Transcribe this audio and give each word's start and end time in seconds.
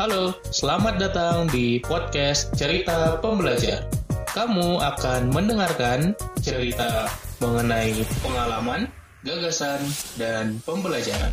Halo, 0.00 0.32
selamat 0.48 0.96
datang 0.96 1.44
di 1.52 1.76
podcast 1.84 2.56
Cerita 2.56 3.20
Pembelajar. 3.20 3.84
Kamu 4.32 4.80
akan 4.80 5.28
mendengarkan 5.28 6.16
cerita 6.40 7.04
mengenai 7.36 7.92
pengalaman, 8.24 8.88
gagasan, 9.28 9.76
dan 10.16 10.56
pembelajaran. 10.64 11.28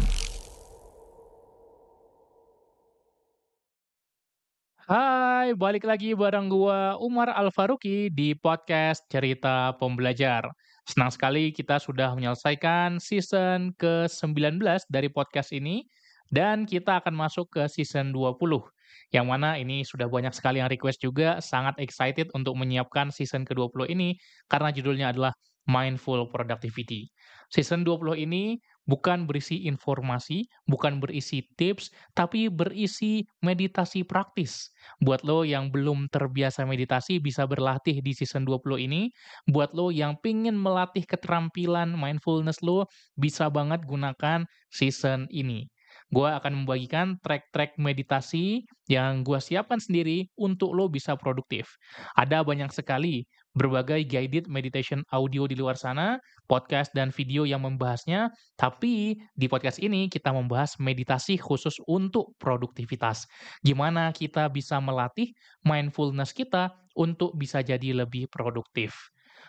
Hai, 4.83 5.55
balik 5.55 5.87
lagi 5.87 6.11
bareng 6.11 6.51
gua 6.51 6.99
Umar 6.99 7.31
Al-Faruqi 7.39 8.11
di 8.11 8.35
podcast 8.35 9.07
Cerita 9.07 9.79
Pembelajar. 9.79 10.43
Senang 10.83 11.15
sekali 11.15 11.55
kita 11.55 11.79
sudah 11.79 12.11
menyelesaikan 12.19 12.99
season 12.99 13.71
ke-19 13.79 14.59
dari 14.91 15.07
podcast 15.07 15.55
ini 15.55 15.87
dan 16.33 16.67
kita 16.67 16.99
akan 17.03 17.15
masuk 17.15 17.47
ke 17.51 17.63
season 17.71 18.11
20. 18.11 18.63
Yang 19.11 19.25
mana 19.27 19.55
ini 19.55 19.87
sudah 19.87 20.11
banyak 20.11 20.35
sekali 20.35 20.59
yang 20.59 20.67
request 20.71 20.99
juga, 20.99 21.39
sangat 21.39 21.79
excited 21.79 22.27
untuk 22.35 22.59
menyiapkan 22.59 23.11
season 23.11 23.47
ke-20 23.47 23.87
ini 23.91 24.19
karena 24.51 24.69
judulnya 24.71 25.15
adalah 25.15 25.31
Mindful 25.67 26.31
Productivity. 26.31 27.11
Season 27.51 27.83
20 27.83 28.27
ini 28.27 28.59
bukan 28.87 29.27
berisi 29.27 29.67
informasi, 29.67 30.47
bukan 30.67 30.99
berisi 30.99 31.43
tips, 31.55 31.91
tapi 32.15 32.47
berisi 32.47 33.23
meditasi 33.43 34.03
praktis. 34.03 34.71
Buat 35.03 35.23
lo 35.27 35.43
yang 35.43 35.71
belum 35.71 36.11
terbiasa 36.11 36.63
meditasi 36.67 37.19
bisa 37.23 37.47
berlatih 37.47 37.99
di 38.03 38.11
season 38.15 38.43
20 38.47 38.79
ini. 38.79 39.11
Buat 39.47 39.75
lo 39.75 39.91
yang 39.91 40.19
pingin 40.19 40.55
melatih 40.55 41.03
keterampilan 41.03 41.95
mindfulness 41.95 42.63
lo, 42.63 42.87
bisa 43.15 43.47
banget 43.51 43.83
gunakan 43.87 44.47
season 44.71 45.27
ini 45.31 45.67
gue 46.07 46.29
akan 46.29 46.63
membagikan 46.63 47.19
track-track 47.19 47.75
meditasi 47.75 48.63
yang 48.87 49.27
gue 49.27 49.39
siapkan 49.43 49.79
sendiri 49.79 50.31
untuk 50.39 50.71
lo 50.71 50.87
bisa 50.87 51.19
produktif. 51.19 51.67
Ada 52.15 52.43
banyak 52.47 52.71
sekali 52.71 53.27
berbagai 53.57 54.05
guided 54.07 54.45
meditation 54.47 55.01
audio 55.11 55.49
di 55.49 55.57
luar 55.57 55.75
sana, 55.75 56.21
podcast 56.45 56.93
dan 56.93 57.09
video 57.09 57.43
yang 57.43 57.65
membahasnya, 57.65 58.29
tapi 58.55 59.17
di 59.33 59.45
podcast 59.49 59.81
ini 59.81 60.07
kita 60.07 60.29
membahas 60.31 60.77
meditasi 60.79 61.35
khusus 61.41 61.75
untuk 61.89 62.37
produktivitas. 62.39 63.25
Gimana 63.65 64.13
kita 64.13 64.47
bisa 64.47 64.77
melatih 64.79 65.33
mindfulness 65.65 66.31
kita 66.31 66.71
untuk 66.95 67.35
bisa 67.35 67.59
jadi 67.65 68.05
lebih 68.05 68.29
produktif 68.31 68.95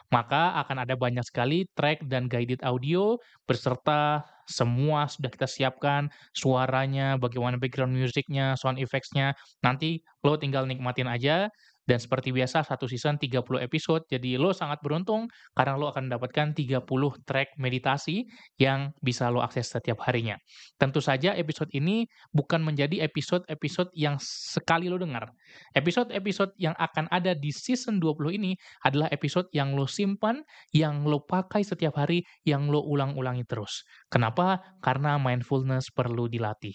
maka 0.08 0.56
akan 0.64 0.88
ada 0.88 0.96
banyak 0.96 1.20
sekali 1.20 1.68
track 1.76 2.08
dan 2.08 2.32
guided 2.32 2.64
audio 2.64 3.20
beserta 3.44 4.24
semua 4.48 5.04
sudah 5.06 5.28
kita 5.28 5.44
siapkan 5.44 6.08
suaranya, 6.32 7.20
bagaimana 7.20 7.60
background 7.60 7.92
musiknya, 7.92 8.56
sound 8.56 8.80
effects-nya. 8.80 9.36
Nanti 9.60 10.00
lo 10.24 10.40
tinggal 10.40 10.64
nikmatin 10.64 11.06
aja 11.06 11.52
dan 11.88 11.96
seperti 11.96 12.36
biasa, 12.36 12.68
satu 12.68 12.84
season 12.84 13.16
30 13.16 13.64
episode, 13.64 14.04
jadi 14.12 14.36
lo 14.36 14.52
sangat 14.52 14.84
beruntung 14.84 15.32
karena 15.56 15.80
lo 15.80 15.88
akan 15.88 16.12
mendapatkan 16.12 16.52
30 16.52 16.84
track 17.24 17.56
meditasi 17.56 18.28
yang 18.60 18.92
bisa 19.00 19.32
lo 19.32 19.40
akses 19.40 19.72
setiap 19.72 20.04
harinya. 20.04 20.36
Tentu 20.76 21.00
saja 21.00 21.32
episode 21.32 21.72
ini 21.72 22.04
bukan 22.36 22.60
menjadi 22.60 23.08
episode-episode 23.08 23.88
yang 23.96 24.20
sekali 24.20 24.92
lo 24.92 25.00
dengar. 25.00 25.32
Episode-episode 25.72 26.52
yang 26.60 26.76
akan 26.76 27.08
ada 27.08 27.32
di 27.32 27.48
season 27.48 27.96
20 28.04 28.36
ini 28.36 28.52
adalah 28.84 29.08
episode 29.08 29.48
yang 29.56 29.72
lo 29.72 29.88
simpan, 29.88 30.44
yang 30.76 31.08
lo 31.08 31.24
pakai 31.24 31.64
setiap 31.64 31.96
hari, 31.96 32.20
yang 32.44 32.68
lo 32.68 32.84
ulang-ulangi 32.84 33.48
terus. 33.48 33.80
Kenapa? 34.08 34.64
Karena 34.80 35.20
mindfulness 35.20 35.92
perlu 35.92 36.32
dilatih. 36.32 36.72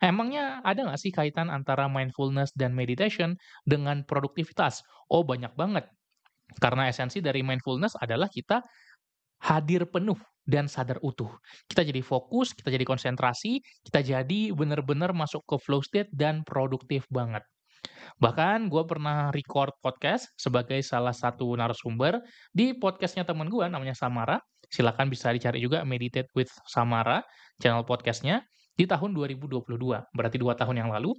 Emangnya 0.00 0.64
ada 0.64 0.88
nggak 0.88 1.00
sih 1.00 1.12
kaitan 1.12 1.52
antara 1.52 1.84
mindfulness 1.84 2.52
dan 2.56 2.72
meditation 2.72 3.36
dengan 3.68 4.08
produktivitas. 4.08 4.80
Oh, 5.12 5.20
banyak 5.20 5.52
banget. 5.52 5.84
Karena 6.56 6.88
esensi 6.88 7.20
dari 7.20 7.44
mindfulness 7.44 7.96
adalah 8.00 8.28
kita 8.32 8.64
hadir 9.44 9.84
penuh 9.90 10.16
dan 10.48 10.66
sadar 10.66 10.98
utuh. 11.04 11.30
Kita 11.68 11.86
jadi 11.86 12.00
fokus, 12.00 12.56
kita 12.56 12.72
jadi 12.72 12.88
konsentrasi, 12.88 13.62
kita 13.86 14.00
jadi 14.02 14.40
benar-benar 14.56 15.14
masuk 15.14 15.44
ke 15.46 15.56
flow 15.60 15.84
state 15.84 16.10
dan 16.10 16.42
produktif 16.42 17.06
banget. 17.12 17.44
Bahkan 18.22 18.70
gue 18.70 18.82
pernah 18.86 19.34
record 19.34 19.74
podcast 19.82 20.30
sebagai 20.38 20.78
salah 20.86 21.14
satu 21.14 21.50
narasumber 21.58 22.22
di 22.54 22.74
podcastnya 22.78 23.26
temen 23.26 23.50
gue 23.50 23.66
namanya 23.66 23.94
Samara. 23.98 24.38
Silahkan 24.72 25.04
bisa 25.04 25.28
dicari 25.28 25.60
juga 25.60 25.84
Meditate 25.84 26.32
with 26.32 26.48
Samara, 26.64 27.20
channel 27.60 27.84
podcastnya, 27.84 28.48
di 28.72 28.88
tahun 28.88 29.12
2022, 29.12 29.68
berarti 30.16 30.36
dua 30.40 30.56
tahun 30.56 30.80
yang 30.80 30.88
lalu. 30.88 31.12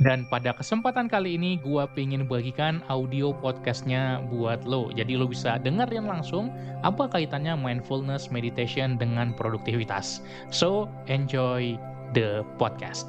Dan 0.00 0.24
pada 0.32 0.56
kesempatan 0.56 1.10
kali 1.10 1.36
ini 1.36 1.60
gue 1.60 1.84
pengen 1.92 2.24
bagikan 2.24 2.80
audio 2.88 3.36
podcastnya 3.36 4.24
buat 4.32 4.64
lo. 4.64 4.88
Jadi 4.94 5.20
lo 5.20 5.28
bisa 5.28 5.60
dengerin 5.60 6.08
langsung 6.08 6.48
apa 6.80 7.12
kaitannya 7.12 7.60
mindfulness 7.60 8.32
meditation 8.32 8.96
dengan 8.96 9.36
produktivitas. 9.36 10.24
So, 10.48 10.88
enjoy 11.12 11.76
the 12.16 12.40
podcast. 12.56 13.04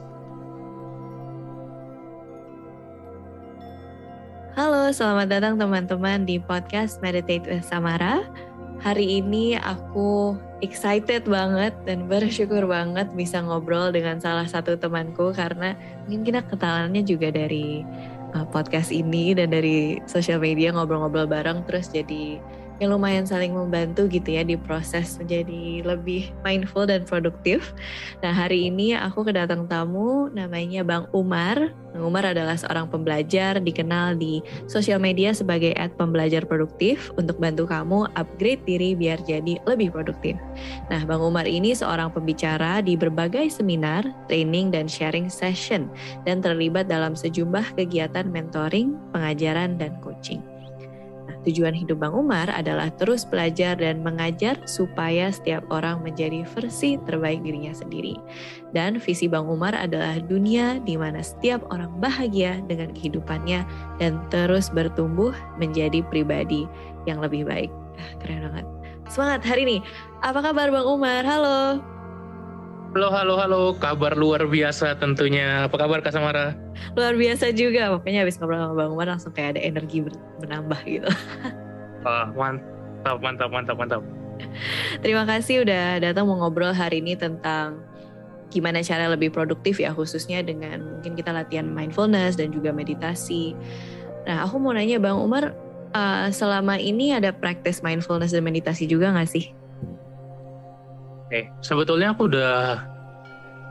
Halo, 4.60 4.92
selamat 4.92 5.40
datang 5.40 5.56
teman-teman 5.56 6.28
di 6.28 6.36
podcast 6.36 7.00
Meditate 7.00 7.48
with 7.48 7.64
Samara. 7.64 8.49
Hari 8.80 9.20
ini 9.20 9.60
aku 9.60 10.40
excited 10.64 11.28
banget 11.28 11.76
dan 11.84 12.08
bersyukur 12.08 12.64
banget 12.64 13.12
bisa 13.12 13.44
ngobrol 13.44 13.92
dengan 13.92 14.24
salah 14.24 14.48
satu 14.48 14.80
temanku 14.80 15.36
karena 15.36 15.76
mungkin 16.08 16.24
kita 16.24 16.48
ketalannya 16.48 17.04
juga 17.04 17.28
dari 17.28 17.84
uh, 18.32 18.48
podcast 18.48 18.96
ini 18.96 19.36
dan 19.36 19.52
dari 19.52 20.00
sosial 20.08 20.40
media 20.40 20.72
ngobrol-ngobrol 20.72 21.28
bareng 21.28 21.68
terus 21.68 21.92
jadi 21.92 22.40
yang 22.80 22.96
lumayan 22.96 23.28
saling 23.28 23.52
membantu 23.52 24.08
gitu 24.08 24.40
ya 24.40 24.44
di 24.44 24.56
proses 24.56 25.20
menjadi 25.20 25.84
lebih 25.84 26.32
mindful 26.42 26.88
dan 26.88 27.04
produktif. 27.04 27.76
Nah 28.24 28.32
hari 28.32 28.72
ini 28.72 28.96
aku 28.96 29.28
kedatang 29.28 29.68
tamu 29.68 30.32
namanya 30.32 30.82
Bang 30.88 31.06
Umar. 31.12 31.76
Bang 31.92 32.04
Umar 32.06 32.24
adalah 32.32 32.56
seorang 32.56 32.88
pembelajar 32.88 33.60
dikenal 33.60 34.16
di 34.16 34.40
sosial 34.72 35.02
media 35.02 35.36
sebagai 35.36 35.76
ad 35.76 35.92
pembelajar 36.00 36.48
produktif 36.48 37.12
untuk 37.20 37.36
bantu 37.42 37.68
kamu 37.68 38.08
upgrade 38.16 38.64
diri 38.64 38.96
biar 38.96 39.20
jadi 39.28 39.60
lebih 39.68 39.92
produktif. 39.92 40.40
Nah 40.88 41.04
Bang 41.04 41.20
Umar 41.20 41.44
ini 41.46 41.76
seorang 41.76 42.16
pembicara 42.16 42.80
di 42.80 42.96
berbagai 42.96 43.52
seminar, 43.52 44.08
training, 44.32 44.72
dan 44.72 44.88
sharing 44.88 45.28
session 45.28 45.92
dan 46.24 46.40
terlibat 46.40 46.88
dalam 46.88 47.12
sejumlah 47.18 47.76
kegiatan 47.76 48.32
mentoring, 48.32 48.96
pengajaran, 49.12 49.76
dan 49.76 50.00
coaching. 50.00 50.40
Tujuan 51.48 51.72
hidup 51.72 52.04
Bang 52.04 52.12
Umar 52.12 52.52
adalah 52.52 52.92
terus 53.00 53.24
belajar 53.24 53.80
dan 53.80 54.04
mengajar 54.04 54.60
supaya 54.68 55.32
setiap 55.32 55.64
orang 55.72 56.04
menjadi 56.04 56.44
versi 56.44 57.00
terbaik 57.08 57.40
dirinya 57.44 57.72
sendiri. 57.72 58.20
Dan 58.76 59.00
visi 59.00 59.32
Bang 59.32 59.48
Umar 59.48 59.72
adalah 59.72 60.20
dunia 60.20 60.84
di 60.84 61.00
mana 61.00 61.24
setiap 61.24 61.64
orang 61.72 61.96
bahagia 62.04 62.60
dengan 62.68 62.92
kehidupannya 62.92 63.64
dan 64.04 64.20
terus 64.28 64.68
bertumbuh 64.68 65.32
menjadi 65.56 66.04
pribadi 66.12 66.68
yang 67.08 67.24
lebih 67.24 67.48
baik. 67.48 67.72
Ah, 67.96 68.12
keren 68.20 68.44
banget. 68.52 68.66
Semangat 69.08 69.42
hari 69.48 69.64
ini. 69.64 69.78
Apa 70.20 70.44
kabar 70.44 70.70
Bang 70.70 70.86
Umar? 70.86 71.24
Halo. 71.24 71.99
Halo, 72.90 73.14
halo, 73.14 73.34
halo. 73.38 73.62
Kabar 73.78 74.18
luar 74.18 74.50
biasa 74.50 74.98
tentunya. 74.98 75.70
Apa 75.70 75.78
kabar 75.78 76.02
Kak 76.02 76.10
Samara? 76.10 76.58
Luar 76.98 77.14
biasa 77.14 77.54
juga. 77.54 77.94
Makanya 77.94 78.26
habis 78.26 78.42
ngobrol 78.42 78.66
sama 78.66 78.74
Bang 78.74 78.98
Umar 78.98 79.14
langsung 79.14 79.30
kayak 79.30 79.54
ada 79.54 79.62
energi 79.62 80.02
menambah 80.42 80.82
gitu. 80.90 81.06
oh, 82.10 82.26
mantap, 82.34 83.22
mantap, 83.22 83.50
mantap, 83.54 83.78
mantap. 83.78 84.02
Terima 85.06 85.22
kasih 85.30 85.62
udah 85.62 86.02
datang 86.02 86.26
mau 86.26 86.42
ngobrol 86.42 86.74
hari 86.74 86.98
ini 87.06 87.14
tentang 87.14 87.78
gimana 88.50 88.82
cara 88.82 89.06
lebih 89.14 89.30
produktif 89.30 89.78
ya 89.78 89.94
khususnya 89.94 90.42
dengan 90.42 90.82
mungkin 90.98 91.14
kita 91.14 91.30
latihan 91.30 91.70
mindfulness 91.70 92.42
dan 92.42 92.50
juga 92.50 92.74
meditasi. 92.74 93.54
Nah 94.26 94.50
aku 94.50 94.58
mau 94.58 94.74
nanya 94.74 94.98
Bang 94.98 95.22
Umar, 95.22 95.54
uh, 95.94 96.34
selama 96.34 96.82
ini 96.82 97.14
ada 97.14 97.30
praktis 97.30 97.86
mindfulness 97.86 98.34
dan 98.34 98.42
meditasi 98.42 98.90
juga 98.90 99.14
nggak 99.14 99.30
sih? 99.30 99.59
Oke, 101.30 101.46
sebetulnya 101.62 102.18
aku 102.18 102.26
udah 102.26 102.82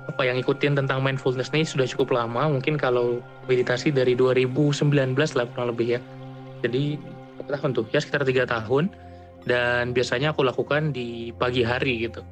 apa 0.06 0.22
yang 0.22 0.38
ikutin 0.38 0.78
tentang 0.78 1.02
mindfulness 1.02 1.50
ini 1.50 1.66
sudah 1.66 1.90
cukup 1.90 2.14
lama. 2.14 2.46
Mungkin 2.46 2.78
kalau 2.78 3.19
meditasi 3.50 3.90
dari 3.90 4.14
2019 4.14 4.94
lah 5.34 5.44
kurang 5.50 5.75
lebih 5.75 5.99
ya. 5.99 6.00
Jadi 6.62 7.02
berapa 7.34 7.58
tahun 7.58 7.70
tuh? 7.75 7.84
Ya 7.90 7.99
sekitar 7.99 8.22
tiga 8.22 8.46
tahun. 8.46 8.94
Dan 9.43 9.90
biasanya 9.90 10.38
aku 10.38 10.46
lakukan 10.46 10.94
di 10.94 11.34
pagi 11.34 11.66
hari 11.66 12.06
gitu. 12.06 12.22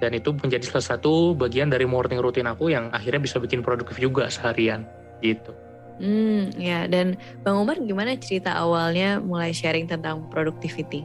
Dan 0.00 0.16
itu 0.16 0.32
menjadi 0.32 0.64
salah 0.72 0.96
satu 0.96 1.36
bagian 1.36 1.68
dari 1.68 1.84
morning 1.84 2.24
routine 2.24 2.48
aku 2.48 2.72
yang 2.72 2.88
akhirnya 2.96 3.20
bisa 3.20 3.36
bikin 3.36 3.60
produktif 3.60 4.00
juga 4.00 4.32
seharian 4.32 4.88
gitu. 5.20 5.52
Hmm, 6.00 6.48
ya. 6.56 6.88
Dan 6.88 7.20
Bang 7.44 7.60
Umar 7.60 7.76
gimana 7.76 8.16
cerita 8.16 8.56
awalnya 8.56 9.20
mulai 9.20 9.52
sharing 9.52 9.84
tentang 9.84 10.32
productivity? 10.32 11.04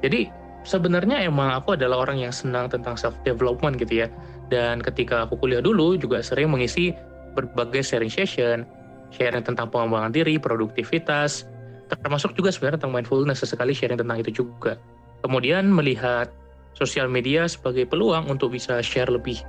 Jadi 0.00 0.37
sebenarnya 0.64 1.22
emang 1.22 1.54
aku 1.54 1.74
adalah 1.78 2.08
orang 2.08 2.22
yang 2.22 2.34
senang 2.34 2.70
tentang 2.70 2.94
self 2.98 3.14
development 3.22 3.78
gitu 3.78 4.06
ya. 4.06 4.08
Dan 4.48 4.80
ketika 4.80 5.28
aku 5.28 5.36
kuliah 5.36 5.60
dulu 5.60 5.94
juga 6.00 6.24
sering 6.24 6.48
mengisi 6.48 6.96
berbagai 7.36 7.84
sharing 7.84 8.08
session, 8.08 8.64
sharing 9.12 9.44
tentang 9.44 9.68
pengembangan 9.68 10.10
diri, 10.10 10.40
produktivitas, 10.40 11.44
termasuk 11.88 12.32
juga 12.36 12.52
sebenarnya 12.52 12.80
tentang 12.80 12.94
mindfulness 12.96 13.44
sesekali 13.44 13.76
sharing 13.76 14.00
tentang 14.00 14.18
itu 14.20 14.44
juga. 14.44 14.80
Kemudian 15.20 15.68
melihat 15.68 16.32
sosial 16.78 17.10
media 17.10 17.44
sebagai 17.50 17.84
peluang 17.90 18.30
untuk 18.30 18.54
bisa 18.54 18.78
share 18.80 19.10
lebih 19.10 19.42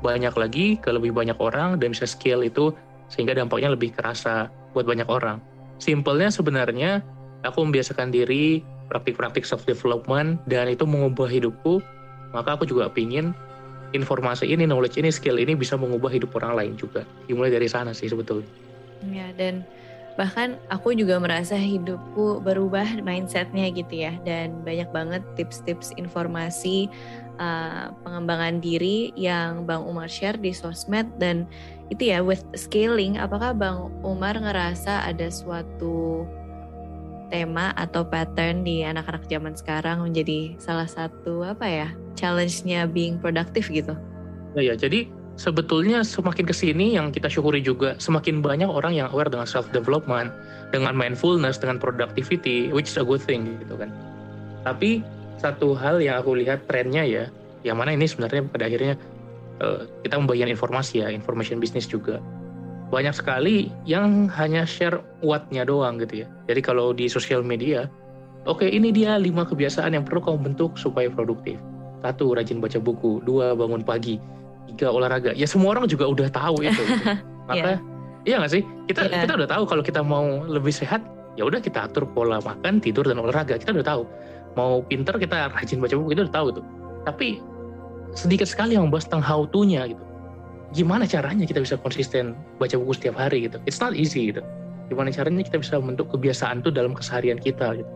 banyak 0.00 0.32
lagi 0.32 0.66
ke 0.80 0.88
lebih 0.88 1.12
banyak 1.12 1.36
orang 1.36 1.76
dan 1.76 1.92
bisa 1.92 2.08
scale 2.08 2.46
itu 2.46 2.72
sehingga 3.12 3.36
dampaknya 3.36 3.74
lebih 3.74 3.92
kerasa 3.92 4.48
buat 4.72 4.86
banyak 4.88 5.08
orang. 5.10 5.42
Simpelnya 5.82 6.32
sebenarnya 6.32 7.04
aku 7.44 7.64
membiasakan 7.64 8.12
diri 8.12 8.62
praktik-praktik 8.90 9.46
self 9.46 9.62
development 9.64 10.42
dan 10.50 10.66
itu 10.66 10.82
mengubah 10.84 11.30
hidupku 11.30 11.78
maka 12.34 12.58
aku 12.58 12.66
juga 12.66 12.90
pingin 12.90 13.34
informasi 13.90 14.46
ini 14.46 14.66
knowledge 14.66 14.98
ini 14.98 15.10
skill 15.10 15.38
ini 15.38 15.58
bisa 15.58 15.74
mengubah 15.74 16.10
hidup 16.10 16.34
orang 16.38 16.54
lain 16.54 16.72
juga. 16.78 17.02
Dimulai 17.26 17.50
dari 17.50 17.66
sana 17.66 17.90
sih 17.90 18.06
sebetulnya. 18.06 18.46
Ya 19.10 19.32
dan 19.34 19.66
bahkan 20.18 20.60
aku 20.68 20.92
juga 20.92 21.16
merasa 21.16 21.56
hidupku 21.56 22.44
berubah 22.44 22.86
mindsetnya 23.06 23.70
gitu 23.74 24.06
ya. 24.06 24.14
Dan 24.22 24.62
banyak 24.62 24.90
banget 24.94 25.22
tips-tips 25.34 25.90
informasi 25.98 26.86
uh, 27.42 27.90
pengembangan 28.06 28.62
diri 28.62 29.10
yang 29.18 29.66
Bang 29.66 29.82
Umar 29.86 30.06
share 30.06 30.38
di 30.38 30.54
sosmed. 30.54 31.10
Dan 31.18 31.50
itu 31.90 32.14
ya 32.14 32.22
with 32.22 32.46
scaling 32.54 33.18
apakah 33.18 33.50
Bang 33.50 33.90
Umar 34.06 34.38
ngerasa 34.38 35.02
ada 35.02 35.26
suatu 35.26 36.22
tema 37.30 37.72
atau 37.78 38.04
pattern 38.04 38.66
di 38.66 38.82
anak-anak 38.82 39.24
zaman 39.30 39.54
sekarang 39.54 40.02
menjadi 40.04 40.58
salah 40.58 40.90
satu 40.90 41.46
apa 41.46 41.64
ya 41.64 41.88
challenge-nya 42.18 42.90
being 42.90 43.16
productive 43.16 43.70
gitu. 43.70 43.94
Ya, 44.58 44.70
ya 44.70 44.74
jadi 44.74 45.06
sebetulnya 45.40 46.04
semakin 46.04 46.44
ke 46.44 46.52
sini 46.52 46.98
yang 46.98 47.14
kita 47.14 47.30
syukuri 47.30 47.64
juga 47.64 47.96
semakin 47.96 48.44
banyak 48.44 48.68
orang 48.68 48.92
yang 48.92 49.08
aware 49.08 49.30
dengan 49.30 49.48
self 49.48 49.70
development, 49.72 50.28
dengan 50.74 50.92
mindfulness, 50.92 51.56
dengan 51.56 51.80
productivity, 51.80 52.68
which 52.74 52.92
is 52.92 53.00
a 53.00 53.04
good 53.06 53.22
thing 53.22 53.56
gitu 53.64 53.80
kan. 53.80 53.88
Tapi 54.66 55.00
satu 55.40 55.72
hal 55.72 56.04
yang 56.04 56.20
aku 56.20 56.36
lihat 56.36 56.68
trennya 56.68 57.06
ya, 57.08 57.24
yang 57.64 57.80
mana 57.80 57.96
ini 57.96 58.04
sebenarnya 58.04 58.44
pada 58.52 58.68
akhirnya 58.68 58.94
uh, 59.64 59.88
kita 60.04 60.20
membagikan 60.20 60.52
informasi 60.52 61.00
ya, 61.00 61.08
information 61.08 61.56
business 61.56 61.88
juga 61.88 62.20
banyak 62.90 63.14
sekali 63.14 63.70
yang 63.86 64.26
hanya 64.34 64.66
share 64.66 64.98
what-nya 65.22 65.62
doang 65.62 66.02
gitu 66.02 66.26
ya. 66.26 66.28
Jadi 66.50 66.60
kalau 66.60 66.90
di 66.90 67.06
sosial 67.06 67.40
media, 67.40 67.86
oke 68.50 68.66
okay, 68.66 68.68
ini 68.74 68.90
dia 68.90 69.14
lima 69.16 69.46
kebiasaan 69.46 69.94
yang 69.94 70.02
perlu 70.02 70.18
kamu 70.20 70.52
bentuk 70.52 70.74
supaya 70.74 71.06
produktif. 71.06 71.56
Satu, 72.02 72.34
rajin 72.34 72.58
baca 72.58 72.82
buku. 72.82 73.22
Dua, 73.22 73.54
bangun 73.54 73.86
pagi. 73.86 74.18
Tiga, 74.66 74.90
olahraga. 74.90 75.30
Ya 75.38 75.46
semua 75.46 75.78
orang 75.78 75.86
juga 75.86 76.10
udah 76.10 76.28
tahu 76.34 76.66
itu. 76.66 76.82
Gitu. 76.82 76.84
Maka, 77.50 77.78
yeah. 77.78 77.78
iya 78.26 78.36
nggak 78.42 78.52
sih? 78.58 78.62
Kita 78.90 79.06
yeah. 79.06 79.22
kita 79.22 79.38
udah 79.38 79.48
tahu 79.48 79.62
kalau 79.70 79.82
kita 79.86 80.02
mau 80.02 80.42
lebih 80.42 80.74
sehat, 80.74 80.98
ya 81.38 81.46
udah 81.46 81.62
kita 81.62 81.86
atur 81.86 82.10
pola 82.10 82.42
makan, 82.42 82.82
tidur 82.82 83.06
dan 83.06 83.22
olahraga. 83.22 83.54
Kita 83.54 83.70
udah 83.70 83.86
tahu. 83.86 84.02
Mau 84.58 84.82
pinter 84.82 85.14
kita 85.14 85.54
rajin 85.54 85.78
baca 85.78 85.94
buku 85.94 86.18
kita 86.18 86.26
udah 86.26 86.34
tahu 86.34 86.46
itu. 86.58 86.62
Tapi 87.06 87.28
sedikit 88.18 88.50
sekali 88.50 88.74
yang 88.74 88.90
membahas 88.90 89.06
tentang 89.06 89.22
how 89.22 89.46
to-nya 89.46 89.86
gitu 89.86 90.09
gimana 90.70 91.02
caranya 91.06 91.44
kita 91.46 91.62
bisa 91.62 91.74
konsisten 91.78 92.38
baca 92.62 92.78
buku 92.78 92.94
setiap 92.94 93.18
hari 93.18 93.50
gitu? 93.50 93.58
It's 93.66 93.82
not 93.82 93.94
easy 93.98 94.30
gitu. 94.30 94.42
Gimana 94.90 95.10
caranya 95.14 95.42
kita 95.46 95.58
bisa 95.62 95.78
membentuk 95.78 96.10
kebiasaan 96.10 96.62
tuh 96.62 96.74
dalam 96.74 96.94
keseharian 96.94 97.38
kita 97.38 97.78
gitu? 97.78 97.92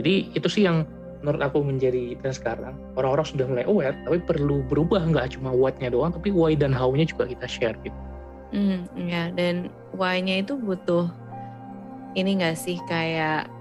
Jadi 0.00 0.14
itu 0.36 0.48
sih 0.48 0.62
yang 0.68 0.84
menurut 1.20 1.42
aku 1.42 1.60
menjadi 1.64 2.14
tren 2.22 2.34
sekarang. 2.34 2.74
Orang-orang 2.94 3.26
sudah 3.26 3.46
mulai 3.48 3.64
aware 3.66 3.96
tapi 4.06 4.18
perlu 4.22 4.64
berubah. 4.68 5.04
Nggak 5.08 5.36
cuma 5.36 5.50
what-nya 5.52 5.92
doang 5.92 6.14
tapi 6.14 6.32
why 6.32 6.54
dan 6.54 6.72
how-nya 6.72 7.04
juga 7.08 7.28
kita 7.28 7.46
share 7.48 7.76
gitu. 7.82 7.96
Hmm 8.48 8.88
ya 8.96 9.28
dan 9.36 9.68
why-nya 9.92 10.40
itu 10.40 10.56
butuh 10.56 11.12
ini 12.16 12.40
nggak 12.40 12.56
sih? 12.56 12.80
Kayak 12.88 13.52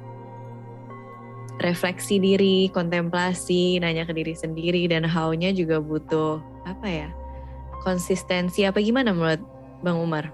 refleksi 1.60 2.22
diri, 2.22 2.70
kontemplasi, 2.70 3.82
nanya 3.82 4.06
ke 4.06 4.14
diri 4.14 4.38
sendiri. 4.38 4.86
Dan 4.88 5.04
how-nya 5.04 5.52
juga 5.52 5.82
butuh 5.82 6.40
apa 6.64 6.88
ya? 6.88 7.10
Konsistensi 7.88 8.68
apa 8.68 8.84
gimana 8.84 9.16
menurut 9.16 9.40
Bang 9.80 10.04
Umar? 10.04 10.28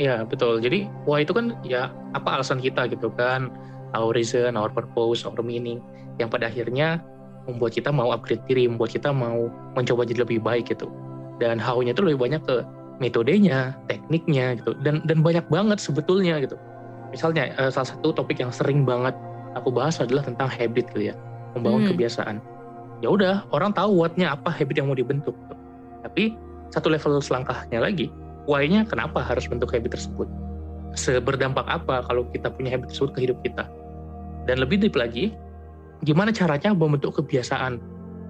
Ya 0.00 0.24
betul. 0.24 0.64
Jadi 0.64 0.88
why 1.04 1.28
itu 1.28 1.36
kan 1.36 1.60
ya 1.60 1.92
apa 2.16 2.40
alasan 2.40 2.64
kita 2.64 2.88
gitu 2.88 3.12
kan, 3.12 3.52
our 3.92 4.16
reason, 4.16 4.56
our 4.56 4.72
purpose, 4.72 5.28
our 5.28 5.36
meaning, 5.44 5.84
yang 6.16 6.32
pada 6.32 6.48
akhirnya 6.48 7.04
membuat 7.44 7.76
kita 7.76 7.92
mau 7.92 8.08
upgrade 8.16 8.40
diri, 8.48 8.64
membuat 8.64 8.96
kita 8.96 9.12
mau 9.12 9.52
mencoba 9.76 10.08
jadi 10.08 10.24
lebih 10.24 10.40
baik 10.40 10.72
gitu. 10.72 10.88
Dan 11.36 11.60
how-nya 11.60 11.92
itu 11.92 12.00
lebih 12.00 12.20
banyak 12.24 12.40
ke 12.48 12.64
metodenya, 13.00 13.76
tekniknya 13.92 14.56
gitu, 14.56 14.72
dan 14.80 15.04
dan 15.04 15.20
banyak 15.20 15.44
banget 15.52 15.76
sebetulnya 15.76 16.40
gitu. 16.40 16.56
Misalnya 17.12 17.52
uh, 17.60 17.68
salah 17.68 17.92
satu 17.92 18.16
topik 18.16 18.40
yang 18.40 18.54
sering 18.54 18.88
banget 18.88 19.12
aku 19.52 19.68
bahas 19.68 20.00
adalah 20.00 20.24
tentang 20.24 20.48
habit 20.48 20.88
gitu 20.96 21.12
ya, 21.12 21.14
membangun 21.52 21.84
hmm. 21.84 21.90
kebiasaan. 21.92 22.36
Ya 23.00 23.08
udah, 23.08 23.44
orang 23.52 23.72
tahu 23.72 23.96
what-nya 23.96 24.36
apa 24.36 24.52
habit 24.52 24.76
yang 24.80 24.92
mau 24.92 24.96
dibentuk. 24.96 25.32
Gitu 25.32 25.59
tapi 26.02 26.36
satu 26.70 26.88
level 26.92 27.18
selangkahnya 27.18 27.82
lagi, 27.82 28.08
why-nya 28.46 28.86
kenapa 28.86 29.20
harus 29.20 29.46
bentuk 29.50 29.74
habit 29.74 29.98
tersebut? 29.98 30.26
Seberdampak 30.94 31.66
apa 31.66 32.02
kalau 32.06 32.26
kita 32.30 32.50
punya 32.50 32.74
habit 32.74 32.90
tersebut 32.94 33.10
ke 33.14 33.20
hidup 33.28 33.38
kita? 33.42 33.66
Dan 34.46 34.62
lebih 34.62 34.80
deep 34.80 34.96
lagi, 34.98 35.34
gimana 36.06 36.32
caranya 36.32 36.72
membentuk 36.72 37.20
kebiasaan 37.20 37.78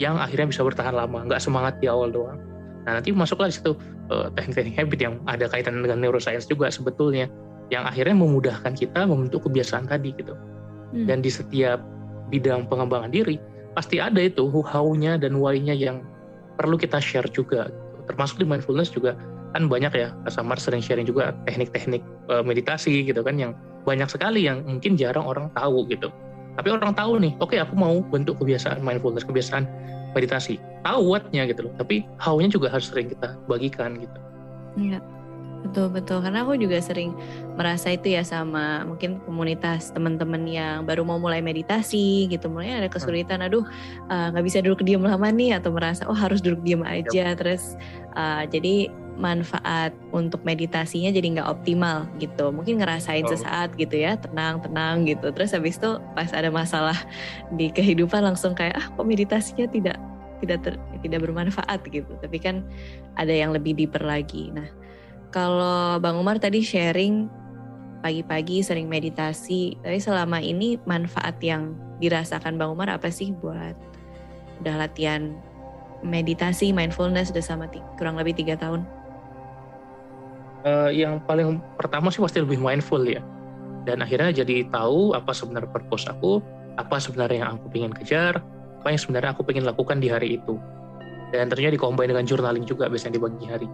yang 0.01 0.17
akhirnya 0.17 0.49
bisa 0.49 0.65
bertahan 0.65 0.97
lama, 0.97 1.29
nggak 1.29 1.41
semangat 1.41 1.77
di 1.79 1.87
awal 1.87 2.09
doang. 2.09 2.41
Nah 2.89 2.97
nanti 2.97 3.13
masuklah 3.13 3.53
di 3.53 3.57
situ 3.61 3.77
uh, 4.09 4.33
teknik-teknik 4.33 4.77
habit 4.81 4.99
yang 5.01 5.15
ada 5.29 5.47
kaitan 5.47 5.85
dengan 5.85 6.01
neuroscience 6.01 6.49
juga 6.49 6.73
sebetulnya, 6.73 7.29
yang 7.69 7.85
akhirnya 7.85 8.17
memudahkan 8.17 8.73
kita 8.73 9.05
membentuk 9.05 9.45
kebiasaan 9.47 9.87
tadi 9.87 10.17
gitu. 10.17 10.33
Hmm. 10.91 11.07
Dan 11.07 11.21
di 11.21 11.31
setiap 11.31 11.85
bidang 12.33 12.67
pengembangan 12.67 13.13
diri, 13.13 13.37
pasti 13.77 14.01
ada 14.01 14.19
itu 14.19 14.49
how-nya 14.51 15.21
dan 15.21 15.39
why-nya 15.39 15.77
yang 15.77 16.03
perlu 16.61 16.77
kita 16.77 17.01
share 17.01 17.25
juga. 17.33 17.73
Termasuk 18.05 18.37
di 18.37 18.45
mindfulness 18.45 18.93
juga 18.93 19.17
kan 19.57 19.67
banyak 19.67 19.91
ya 19.97 20.13
Samar 20.31 20.61
sering 20.61 20.85
sharing 20.85 21.09
juga 21.09 21.33
teknik-teknik 21.49 22.05
uh, 22.31 22.45
meditasi 22.45 23.03
gitu 23.09 23.25
kan 23.25 23.41
yang 23.41 23.57
banyak 23.89 24.07
sekali 24.07 24.45
yang 24.45 24.61
mungkin 24.69 25.01
jarang 25.01 25.25
orang 25.25 25.49
tahu 25.57 25.89
gitu. 25.89 26.13
Tapi 26.61 26.69
orang 26.69 26.93
tahu 26.93 27.17
nih 27.17 27.33
oke 27.41 27.57
okay, 27.57 27.65
aku 27.65 27.73
mau 27.73 28.05
bentuk 28.13 28.37
kebiasaan 28.39 28.85
mindfulness 28.85 29.25
kebiasaan 29.25 29.65
meditasi. 30.13 30.61
Tahu 30.85 31.01
what-nya 31.09 31.49
gitu 31.49 31.67
loh 31.67 31.73
tapi 31.81 32.05
how-nya 32.21 32.53
juga 32.53 32.69
harus 32.69 32.93
sering 32.93 33.09
kita 33.09 33.41
bagikan 33.49 33.97
gitu. 33.97 34.19
Iya 34.77 35.01
Betul 35.61 35.93
betul. 35.93 36.19
Karena 36.25 36.43
aku 36.43 36.57
juga 36.57 36.81
sering 36.81 37.13
merasa 37.55 37.93
itu 37.93 38.17
ya 38.17 38.25
sama 38.25 38.85
mungkin 38.89 39.21
komunitas 39.29 39.93
teman-teman 39.93 40.43
yang 40.49 40.89
baru 40.89 41.05
mau 41.05 41.21
mulai 41.21 41.45
meditasi 41.45 42.27
gitu. 42.33 42.49
Mulai 42.49 42.81
ada 42.81 42.89
hmm. 42.89 42.97
kesulitan 42.97 43.45
aduh 43.45 43.65
eh, 44.09 44.27
nggak 44.33 44.45
uh, 44.45 44.47
bisa 44.47 44.59
duduk 44.65 44.81
diam 44.83 45.05
lama 45.05 45.29
nih 45.29 45.61
atau 45.61 45.71
merasa 45.71 46.09
oh 46.09 46.17
harus 46.17 46.41
duduk 46.41 46.65
diam 46.65 46.83
aja. 46.83 47.37
yep. 47.37 47.37
terus 47.37 47.77
uh, 48.17 48.49
jadi 48.49 48.89
manfaat 49.21 49.93
untuk 50.17 50.41
meditasinya 50.49 51.13
jadi 51.13 51.39
nggak 51.39 51.49
optimal 51.53 52.09
gitu. 52.17 52.49
Mungkin 52.49 52.81
ngerasain 52.81 53.29
oh. 53.29 53.31
sesaat 53.37 53.77
gitu 53.77 54.01
ya 54.01 54.17
tenang 54.17 54.65
tenang 54.65 55.05
gitu. 55.05 55.29
Terus 55.29 55.53
habis 55.53 55.77
itu 55.77 56.01
pas 56.17 56.33
ada 56.33 56.49
masalah 56.49 56.97
di 57.53 57.69
kehidupan 57.69 58.25
langsung 58.25 58.57
kayak 58.57 58.81
ah 58.81 58.87
kok 58.89 59.05
meditasinya 59.05 59.69
tidak 59.69 60.01
tidak 60.41 60.59
ter, 60.65 60.75
tidak 61.05 61.21
bermanfaat 61.21 61.85
gitu. 61.93 62.17
Tapi 62.17 62.41
kan 62.41 62.65
ada 63.21 63.31
yang 63.31 63.53
lebih 63.53 63.77
deeper 63.77 64.01
lagi. 64.01 64.49
Nah 64.57 64.80
kalau 65.31 65.99
Bang 66.03 66.19
Umar 66.19 66.43
tadi 66.43 66.63
sharing 66.63 67.31
pagi-pagi 68.03 68.65
sering 68.65 68.91
meditasi, 68.91 69.79
tapi 69.85 70.01
selama 70.03 70.43
ini 70.43 70.81
manfaat 70.89 71.39
yang 71.41 71.77
dirasakan 72.03 72.59
Bang 72.59 72.75
Umar 72.75 72.91
apa 72.91 73.13
sih 73.13 73.31
buat 73.39 73.77
udah 74.61 74.77
latihan 74.77 75.37
meditasi, 76.03 76.73
mindfulness 76.73 77.31
udah 77.31 77.45
sama 77.45 77.67
kurang 77.97 78.17
lebih 78.17 78.37
tiga 78.37 78.57
tahun? 78.57 78.85
Uh, 80.61 80.93
yang 80.93 81.21
paling 81.25 81.61
pertama 81.81 82.13
sih 82.13 82.21
pasti 82.21 82.41
lebih 82.41 82.61
mindful 82.61 83.01
ya. 83.01 83.25
Dan 83.89 84.05
akhirnya 84.05 84.45
jadi 84.45 84.69
tahu 84.69 85.17
apa 85.17 85.33
sebenarnya 85.33 85.73
purpose 85.73 86.05
aku, 86.05 86.45
apa 86.77 87.01
sebenarnya 87.01 87.49
yang 87.49 87.51
aku 87.57 87.67
ingin 87.73 87.93
kejar, 87.97 88.45
apa 88.81 88.89
yang 88.93 89.01
sebenarnya 89.01 89.31
aku 89.33 89.45
ingin 89.49 89.65
lakukan 89.65 90.01
di 90.01 90.09
hari 90.13 90.37
itu. 90.37 90.61
Dan 91.33 91.49
ternyata 91.49 91.79
dikombin 91.79 92.13
dengan 92.13 92.27
journaling 92.29 92.67
juga 92.69 92.91
biasanya 92.93 93.17
di 93.17 93.23
pagi 93.23 93.47
hari. 93.49 93.69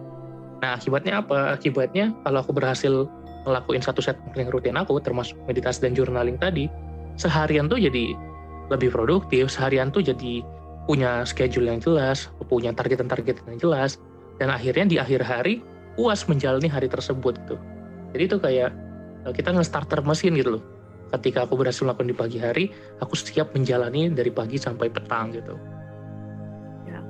Nah 0.61 0.77
akibatnya 0.77 1.21
apa? 1.21 1.53
Akibatnya 1.53 2.13
kalau 2.25 2.41
aku 2.41 2.51
berhasil 2.53 3.05
ngelakuin 3.45 3.79
satu 3.79 4.01
set 4.03 4.17
yang 4.35 4.51
rutin 4.51 4.75
aku, 4.75 4.99
termasuk 4.99 5.37
meditasi 5.47 5.85
dan 5.85 5.93
journaling 5.95 6.35
tadi, 6.35 6.67
seharian 7.15 7.71
tuh 7.71 7.79
jadi 7.79 8.17
lebih 8.67 8.91
produktif, 8.91 9.47
seharian 9.53 9.93
tuh 9.93 10.03
jadi 10.03 10.43
punya 10.89 11.23
schedule 11.23 11.71
yang 11.71 11.79
jelas, 11.79 12.27
punya 12.51 12.75
target-target 12.75 13.39
yang 13.47 13.59
jelas, 13.59 13.99
dan 14.39 14.51
akhirnya 14.51 14.85
di 14.87 14.97
akhir 14.99 15.23
hari 15.23 15.63
puas 15.95 16.27
menjalani 16.27 16.67
hari 16.67 16.91
tersebut 16.91 17.39
tuh. 17.47 17.59
Jadi 18.11 18.23
itu 18.27 18.37
kayak 18.39 18.69
eh, 19.27 19.33
kita 19.35 19.55
nge-starter 19.55 20.03
mesin 20.03 20.35
gitu 20.35 20.59
loh. 20.59 20.63
ketika 21.07 21.47
aku 21.47 21.55
berhasil 21.55 21.87
melakukan 21.87 22.11
di 22.11 22.17
pagi 22.19 22.39
hari 22.39 22.65
aku 22.99 23.15
siap 23.15 23.55
menjalani 23.55 24.11
dari 24.11 24.27
pagi 24.27 24.59
sampai 24.59 24.91
petang 24.91 25.31
gitu 25.31 25.55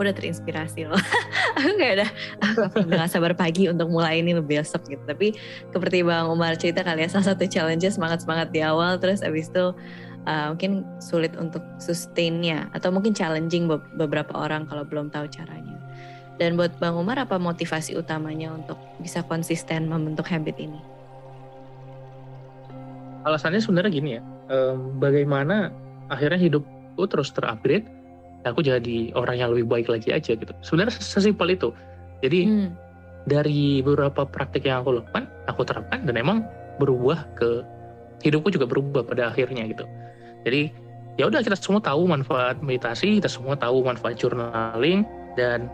udah 0.01 0.13
terinspirasi 0.13 0.89
loh. 0.89 1.01
Aku 1.57 1.73
kayak 1.73 1.93
udah 1.97 2.09
aku 2.37 2.59
udah 2.85 3.05
gak 3.05 3.11
sabar 3.17 3.33
pagi 3.33 3.65
untuk 3.65 3.89
mulai 3.89 4.21
ini 4.21 4.37
lebih 4.37 4.61
besok 4.61 4.85
gitu. 4.85 5.01
Tapi 5.03 5.33
seperti 5.73 6.05
bang 6.05 6.29
Umar 6.29 6.53
cerita 6.55 6.85
kali 6.85 7.05
ya 7.05 7.09
salah 7.09 7.33
satu 7.33 7.49
challenge 7.49 7.81
semangat 7.89 8.21
semangat 8.21 8.53
di 8.53 8.61
awal 8.61 9.01
terus 9.01 9.25
abis 9.25 9.49
itu 9.49 9.73
uh, 10.27 10.53
mungkin 10.53 10.85
sulit 11.01 11.33
untuk 11.39 11.63
sustainnya 11.81 12.69
atau 12.75 12.93
mungkin 12.93 13.15
challenging 13.15 13.65
beberapa 13.97 14.35
orang 14.37 14.69
kalau 14.69 14.83
belum 14.85 15.09
tahu 15.09 15.25
caranya. 15.31 15.77
Dan 16.37 16.53
buat 16.53 16.77
Bang 16.77 16.93
Umar 16.93 17.17
apa 17.17 17.41
motivasi 17.41 17.97
utamanya 17.97 18.53
untuk 18.53 18.77
bisa 19.01 19.25
konsisten 19.25 19.89
membentuk 19.89 20.29
habit 20.29 20.53
ini? 20.61 20.77
Alasannya 23.25 23.57
sebenarnya 23.57 23.89
gini 23.91 24.09
ya, 24.21 24.23
um, 24.53 25.01
bagaimana 25.01 25.73
akhirnya 26.13 26.37
hidupku 26.37 27.03
terus 27.09 27.33
terupgrade, 27.33 27.89
aku 28.45 28.61
jadi 28.61 29.13
orang 29.17 29.37
yang 29.41 29.49
lebih 29.55 29.65
baik 29.69 29.87
lagi 29.89 30.13
aja 30.13 30.37
gitu. 30.37 30.53
Sebenarnya 30.61 30.93
sesimpel 30.99 31.55
itu. 31.55 31.73
Jadi 32.21 32.39
hmm. 32.45 32.69
dari 33.25 33.81
beberapa 33.81 34.25
praktik 34.25 34.65
yang 34.65 34.85
aku 34.85 35.01
lakukan, 35.01 35.25
aku 35.49 35.61
terapkan 35.65 36.05
dan 36.05 36.15
emang 36.17 36.45
berubah 36.77 37.25
ke 37.37 37.65
hidupku 38.21 38.53
juga 38.53 38.65
berubah 38.69 39.05
pada 39.05 39.29
akhirnya 39.33 39.65
gitu. 39.69 39.85
Jadi 40.45 40.69
ya 41.17 41.29
udah 41.29 41.41
kita 41.41 41.57
semua 41.57 41.81
tahu 41.81 42.05
manfaat 42.05 42.61
meditasi, 42.61 43.17
kita 43.21 43.29
semua 43.29 43.57
tahu 43.57 43.81
manfaat 43.85 44.17
journaling 44.21 45.05
dan 45.37 45.69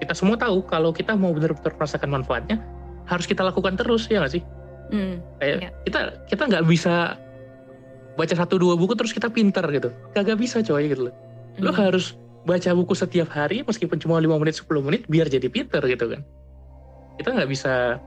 kita 0.00 0.16
semua 0.16 0.36
tahu 0.40 0.64
kalau 0.64 0.90
kita 0.90 1.12
mau 1.12 1.36
benar-benar 1.36 1.76
merasakan 1.76 2.08
manfaatnya 2.08 2.56
harus 3.04 3.28
kita 3.28 3.44
lakukan 3.44 3.76
terus 3.76 4.08
ya 4.08 4.24
nggak 4.24 4.32
sih 4.32 4.42
mm, 4.90 5.14
kayak 5.38 5.56
yeah. 5.60 5.72
kita 5.84 6.00
kita 6.32 6.42
nggak 6.48 6.64
bisa 6.66 7.20
baca 8.16 8.34
satu 8.34 8.56
dua 8.56 8.74
buku 8.74 8.96
terus 8.96 9.12
kita 9.12 9.28
pinter 9.28 9.62
gitu 9.70 9.92
kagak 10.16 10.40
bisa 10.40 10.64
coy 10.64 10.88
gitu 10.88 11.12
loh 11.12 11.14
mm. 11.58 11.64
lo 11.64 11.72
harus 11.74 12.14
baca 12.44 12.70
buku 12.72 12.96
setiap 12.96 13.28
hari 13.32 13.62
meskipun 13.66 14.00
cuma 14.00 14.16
5 14.16 14.26
menit 14.40 14.54
10 14.60 14.86
menit 14.86 15.02
biar 15.06 15.26
jadi 15.28 15.46
pinter 15.50 15.82
gitu 15.84 16.06
kan. 16.10 16.20
Kita 17.20 17.36
nggak 17.36 17.50
bisa 17.50 18.00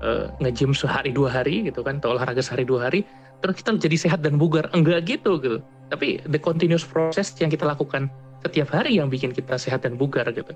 uh, 0.00 0.26
nge-gym 0.40 0.72
sehari 0.72 1.12
dua 1.12 1.28
hari 1.28 1.68
gitu 1.68 1.84
kan 1.84 2.00
atau 2.00 2.16
olahraga 2.16 2.40
sehari 2.40 2.64
dua 2.64 2.88
hari 2.88 3.04
terus 3.44 3.60
kita 3.60 3.76
jadi 3.76 3.96
sehat 4.08 4.20
dan 4.24 4.40
bugar. 4.40 4.72
Enggak 4.72 5.04
gitu 5.04 5.36
gitu. 5.40 5.60
Tapi 5.92 6.24
the 6.32 6.40
continuous 6.40 6.82
process 6.82 7.36
yang 7.38 7.52
kita 7.52 7.68
lakukan 7.68 8.08
setiap 8.44 8.72
hari 8.72 8.96
yang 9.00 9.12
bikin 9.12 9.36
kita 9.36 9.60
sehat 9.60 9.84
dan 9.84 10.00
bugar 10.00 10.24
gitu. 10.32 10.52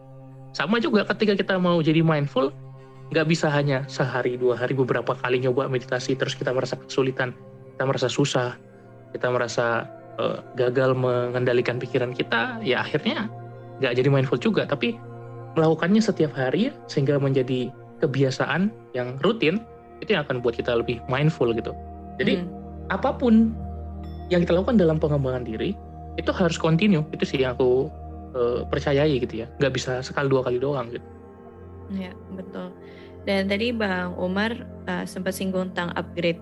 Sama 0.57 0.81
juga 0.81 1.05
ketika 1.05 1.37
kita 1.37 1.55
mau 1.61 1.81
jadi 1.85 2.01
mindful, 2.01 2.49
nggak 3.13 3.27
bisa 3.29 3.53
hanya 3.53 3.85
sehari 3.89 4.37
dua 4.41 4.57
hari 4.57 4.77
beberapa 4.77 5.17
kali 5.17 5.41
nyoba 5.41 5.69
meditasi 5.69 6.17
terus 6.17 6.37
kita 6.37 6.53
merasa 6.53 6.77
kesulitan, 6.77 7.33
kita 7.77 7.85
merasa 7.85 8.09
susah, 8.09 8.57
kita 9.13 9.29
merasa 9.33 9.89
uh, 10.21 10.43
gagal 10.59 10.93
mengendalikan 10.95 11.81
pikiran 11.81 12.13
kita, 12.13 12.61
ya 12.61 12.83
akhirnya 12.83 13.31
nggak 13.79 13.95
jadi 13.99 14.09
mindful 14.11 14.39
juga. 14.39 14.67
Tapi 14.69 14.99
melakukannya 15.57 16.03
setiap 16.03 16.35
hari 16.37 16.71
sehingga 16.87 17.19
menjadi 17.19 17.73
kebiasaan 18.05 18.71
yang 18.95 19.19
rutin 19.27 19.63
itu 19.99 20.15
yang 20.15 20.23
akan 20.23 20.39
buat 20.39 20.55
kita 20.55 20.79
lebih 20.79 21.03
mindful 21.11 21.51
gitu. 21.51 21.75
Jadi 22.23 22.43
hmm. 22.43 22.93
apa 22.95 23.15
pun 23.15 23.51
yang 24.31 24.45
kita 24.45 24.55
lakukan 24.55 24.79
dalam 24.79 25.01
pengembangan 25.03 25.43
diri 25.43 25.75
itu 26.15 26.31
harus 26.35 26.59
continue. 26.61 27.03
Itu 27.11 27.27
sih 27.27 27.43
yang 27.43 27.59
aku 27.59 27.91
uh, 28.35 28.61
percayai 28.69 29.21
gitu 29.23 29.45
ya 29.45 29.47
nggak 29.61 29.73
bisa 29.73 30.03
sekali 30.05 30.29
dua 30.29 30.45
kali 30.45 30.59
doang 30.61 30.91
gitu 30.93 31.07
ya 31.95 32.13
betul 32.37 32.73
dan 33.25 33.49
tadi 33.49 33.73
bang 33.73 34.13
Umar 34.17 34.53
uh, 34.89 35.05
sempat 35.09 35.37
singgung 35.37 35.73
tentang 35.73 35.93
upgrade 35.97 36.41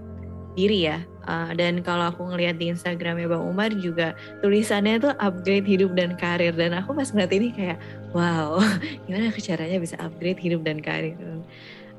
diri 0.57 0.89
ya. 0.89 1.05
Uh, 1.27 1.53
dan 1.59 1.85
kalau 1.85 2.09
aku 2.09 2.23
ngelihat 2.33 2.57
di 2.57 2.73
Instagramnya 2.73 3.29
bang 3.29 3.45
Umar 3.45 3.71
juga 3.77 4.17
tulisannya 4.41 5.03
tuh 5.03 5.13
upgrade 5.21 5.69
hidup 5.69 5.93
dan 5.93 6.17
karir. 6.17 6.57
Dan 6.57 6.73
aku 6.73 6.97
pas 6.97 7.13
ngeliat 7.13 7.33
ini 7.37 7.53
kayak 7.53 7.79
wow 8.17 8.59
gimana 9.05 9.31
caranya 9.37 9.79
bisa 9.79 9.95
upgrade 10.01 10.41
hidup 10.41 10.65
dan 10.65 10.81
karir? 10.81 11.15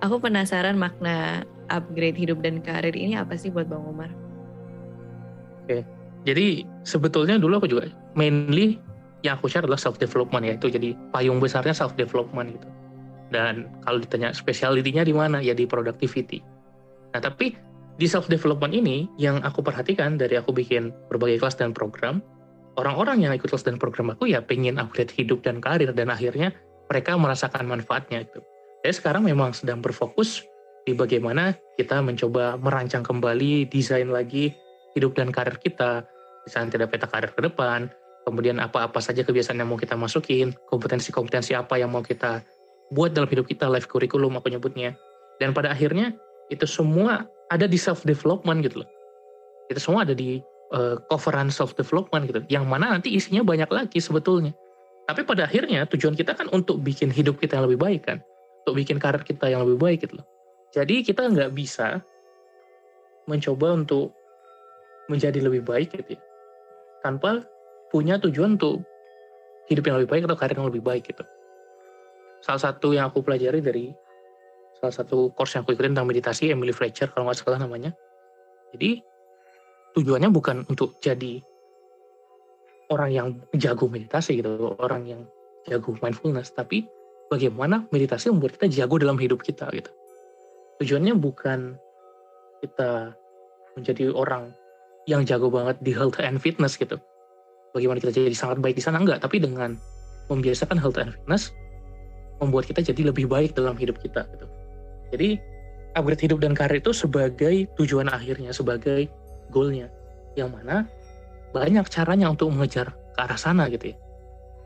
Aku 0.02 0.18
penasaran 0.18 0.76
makna 0.76 1.46
upgrade 1.70 2.18
hidup 2.18 2.42
dan 2.42 2.60
karir 2.66 2.98
ini 2.98 3.14
apa 3.14 3.38
sih 3.38 3.54
buat 3.54 3.70
bang 3.70 3.84
Umar? 3.86 4.10
Oke, 5.64 5.84
jadi 6.26 6.66
sebetulnya 6.88 7.38
dulu 7.38 7.62
aku 7.62 7.68
juga 7.70 7.92
mainly 8.18 8.82
yang 9.26 9.38
aku 9.38 9.50
share 9.50 9.66
adalah 9.66 9.82
self 9.82 9.98
development 9.98 10.46
ya 10.46 10.54
itu 10.56 10.70
jadi 10.72 10.96
payung 11.12 11.42
besarnya 11.42 11.74
self 11.74 11.94
development 11.98 12.58
gitu. 12.58 12.70
Dan 13.28 13.68
kalau 13.84 14.00
ditanya 14.00 14.32
speciality-nya 14.32 15.04
di 15.04 15.12
mana? 15.12 15.44
Ya 15.44 15.52
di 15.52 15.68
productivity. 15.68 16.40
Nah 17.12 17.20
tapi 17.20 17.58
di 17.98 18.06
self 18.06 18.30
development 18.30 18.74
ini 18.74 19.10
yang 19.18 19.42
aku 19.42 19.66
perhatikan 19.66 20.16
dari 20.16 20.38
aku 20.38 20.54
bikin 20.54 20.94
berbagai 21.10 21.42
kelas 21.42 21.58
dan 21.58 21.74
program 21.74 22.22
orang-orang 22.78 23.26
yang 23.26 23.34
ikut 23.34 23.50
kelas 23.50 23.66
dan 23.66 23.82
program 23.82 24.14
aku 24.14 24.30
ya 24.30 24.42
pengen 24.42 24.78
upgrade 24.78 25.12
hidup 25.14 25.42
dan 25.42 25.58
karir 25.58 25.90
dan 25.94 26.14
akhirnya 26.14 26.54
mereka 26.88 27.18
merasakan 27.18 27.66
manfaatnya 27.66 28.24
itu 28.24 28.40
saya 28.86 28.94
sekarang 28.94 29.26
memang 29.26 29.52
sedang 29.52 29.82
berfokus 29.82 30.46
di 30.86 30.96
bagaimana 30.96 31.58
kita 31.76 32.00
mencoba 32.00 32.56
merancang 32.62 33.04
kembali 33.04 33.68
desain 33.68 34.08
lagi 34.08 34.54
hidup 34.96 35.18
dan 35.18 35.34
karir 35.34 35.58
kita 35.60 36.06
misalnya 36.48 36.80
tidak 36.80 36.96
peta 36.96 37.10
karir 37.10 37.34
ke 37.34 37.42
depan 37.44 37.92
kemudian 38.28 38.60
apa-apa 38.60 39.00
saja 39.00 39.24
kebiasaan 39.24 39.64
yang 39.64 39.72
mau 39.72 39.80
kita 39.80 39.96
masukin, 39.96 40.52
kompetensi-kompetensi 40.68 41.56
apa 41.56 41.80
yang 41.80 41.96
mau 41.96 42.04
kita 42.04 42.44
buat 42.92 43.16
dalam 43.16 43.32
hidup 43.32 43.48
kita, 43.48 43.72
life 43.72 43.88
curriculum 43.88 44.36
aku 44.36 44.52
nyebutnya. 44.52 45.00
Dan 45.40 45.56
pada 45.56 45.72
akhirnya 45.72 46.12
itu 46.52 46.68
semua 46.68 47.24
ada 47.48 47.66
di 47.66 47.80
self 47.80 48.04
development 48.04 48.64
gitu 48.64 48.84
loh. 48.84 48.90
Itu 49.68 49.80
semua 49.84 50.08
ada 50.08 50.16
di 50.16 50.40
uh, 50.72 51.00
coveran 51.12 51.52
self 51.52 51.76
development 51.76 52.28
gitu, 52.28 52.40
yang 52.52 52.68
mana 52.68 52.92
nanti 52.92 53.16
isinya 53.16 53.44
banyak 53.44 53.68
lagi 53.72 54.00
sebetulnya. 54.00 54.52
Tapi 55.08 55.24
pada 55.24 55.48
akhirnya 55.48 55.88
tujuan 55.88 56.20
kita 56.20 56.36
kan 56.36 56.52
untuk 56.52 56.84
bikin 56.84 57.08
hidup 57.08 57.40
kita 57.40 57.60
yang 57.60 57.66
lebih 57.72 57.80
baik 57.80 58.02
kan, 58.08 58.20
untuk 58.64 58.84
bikin 58.84 59.00
karir 59.00 59.24
kita 59.24 59.48
yang 59.48 59.64
lebih 59.64 59.80
baik 59.80 60.00
gitu 60.04 60.20
loh. 60.20 60.28
Jadi 60.76 61.00
kita 61.04 61.32
nggak 61.32 61.56
bisa 61.56 62.04
mencoba 63.28 63.76
untuk 63.76 64.12
menjadi 65.08 65.40
lebih 65.40 65.64
baik 65.64 65.96
gitu 65.96 66.20
ya, 66.20 66.22
tanpa 67.04 67.48
punya 67.88 68.20
tujuan 68.20 68.60
untuk 68.60 68.84
hidup 69.72 69.88
yang 69.88 69.96
lebih 70.04 70.12
baik 70.12 70.24
atau 70.28 70.36
karir 70.36 70.56
yang 70.60 70.68
lebih 70.68 70.84
baik 70.84 71.08
gitu. 71.08 71.24
Salah 72.44 72.72
satu 72.72 72.92
yang 72.92 73.08
aku 73.08 73.24
pelajari 73.24 73.64
dari 73.64 73.92
salah 74.78 74.94
satu 74.94 75.34
course 75.34 75.58
yang 75.58 75.66
aku 75.66 75.74
ikutin 75.74 75.98
tentang 75.98 76.10
meditasi 76.10 76.54
Emily 76.54 76.72
Fletcher 76.72 77.10
kalau 77.12 77.30
nggak 77.30 77.42
salah 77.42 77.60
namanya. 77.62 77.92
Jadi 78.76 79.02
tujuannya 79.98 80.30
bukan 80.30 80.66
untuk 80.70 81.02
jadi 81.02 81.42
orang 82.94 83.10
yang 83.12 83.28
jago 83.58 83.90
meditasi 83.90 84.40
gitu, 84.40 84.78
orang 84.80 85.04
yang 85.10 85.22
jago 85.68 85.98
mindfulness, 86.00 86.54
tapi 86.54 86.88
bagaimana 87.28 87.84
meditasi 87.92 88.32
membuat 88.32 88.56
kita 88.62 88.68
jago 88.72 88.96
dalam 89.02 89.20
hidup 89.20 89.44
kita 89.44 89.68
gitu. 89.76 89.92
Tujuannya 90.80 91.18
bukan 91.18 91.76
kita 92.62 93.18
menjadi 93.78 94.14
orang 94.14 94.54
yang 95.08 95.24
jago 95.24 95.48
banget 95.48 95.80
di 95.82 95.96
health 95.96 96.20
and 96.20 96.42
fitness 96.44 96.76
gitu 96.76 97.00
bagaimana 97.72 98.02
kita 98.02 98.12
jadi 98.12 98.36
sangat 98.36 98.58
baik 98.60 98.76
di 98.76 98.84
sana 98.84 98.98
enggak 98.98 99.24
tapi 99.24 99.38
dengan 99.38 99.80
membiasakan 100.28 100.82
health 100.82 101.00
and 101.00 101.16
fitness 101.16 101.56
membuat 102.44 102.66
kita 102.68 102.84
jadi 102.84 103.14
lebih 103.14 103.30
baik 103.30 103.54
dalam 103.54 103.78
hidup 103.80 104.02
kita 104.02 104.28
gitu 104.36 104.46
jadi 105.14 105.40
upgrade 105.98 106.24
hidup 106.30 106.40
dan 106.44 106.54
karir 106.54 106.84
itu 106.84 106.94
sebagai 106.94 107.66
tujuan 107.80 108.12
akhirnya 108.12 108.54
sebagai 108.54 109.10
goalnya. 109.50 109.90
Yang 110.38 110.50
mana 110.54 110.76
banyak 111.56 111.86
caranya 111.90 112.30
untuk 112.30 112.54
mengejar 112.54 112.94
ke 113.16 113.20
arah 113.20 113.40
sana 113.40 113.66
gitu 113.72 113.96
ya. 113.96 113.98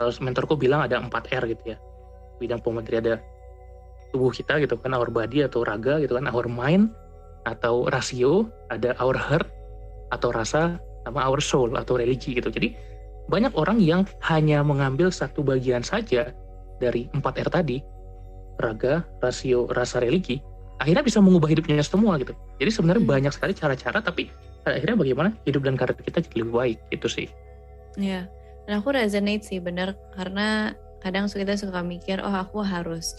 Kalau 0.01 0.12
mentorku 0.19 0.57
bilang 0.57 0.83
ada 0.83 1.00
4 1.00 1.10
R 1.31 1.43
gitu 1.55 1.63
ya. 1.74 1.77
Bidang 2.41 2.60
pemateri 2.60 3.00
ada 3.00 3.13
tubuh 4.12 4.33
kita 4.33 4.60
gitu 4.60 4.75
kan 4.75 4.91
our 4.91 5.07
body 5.07 5.48
atau 5.48 5.63
raga 5.63 6.01
gitu 6.03 6.19
kan 6.19 6.27
our 6.27 6.50
mind 6.51 6.91
atau 7.48 7.88
rasio 7.88 8.51
ada 8.67 8.91
our 9.00 9.15
heart 9.15 9.48
atau 10.12 10.29
rasa 10.36 10.81
sama 11.07 11.24
our 11.24 11.39
soul 11.39 11.71
atau 11.77 11.95
religi 11.95 12.36
gitu. 12.36 12.51
Jadi 12.51 12.75
banyak 13.31 13.55
orang 13.55 13.79
yang 13.79 14.03
hanya 14.27 14.60
mengambil 14.65 15.07
satu 15.07 15.45
bagian 15.45 15.86
saja 15.86 16.36
dari 16.81 17.07
4R 17.15 17.50
tadi, 17.53 17.79
raga, 18.60 19.05
rasio, 19.24 19.70
rasa 19.72 20.01
religi, 20.01 20.41
akhirnya 20.81 21.05
bisa 21.05 21.22
mengubah 21.22 21.51
hidupnya 21.51 21.79
semua 21.86 22.17
gitu. 22.17 22.34
Jadi 22.58 22.72
sebenarnya 22.74 23.03
hmm. 23.03 23.13
banyak 23.13 23.31
sekali 23.34 23.53
cara-cara, 23.53 24.00
tapi 24.01 24.31
akhirnya 24.65 24.98
bagaimana 24.98 25.29
hidup 25.46 25.62
dan 25.65 25.75
karir 25.77 25.98
kita 25.98 26.20
jadi 26.25 26.36
lebih 26.46 26.53
baik, 26.53 26.77
itu 26.93 27.08
sih. 27.08 27.27
Iya, 28.00 28.27
dan 28.65 28.74
aku 28.79 28.96
resonate 28.96 29.43
sih 29.43 29.60
benar 29.60 29.96
karena 30.15 30.75
kadang 31.01 31.27
kita 31.29 31.58
suka 31.58 31.81
mikir, 31.81 32.22
oh 32.22 32.34
aku 32.34 32.62
harus 32.62 33.17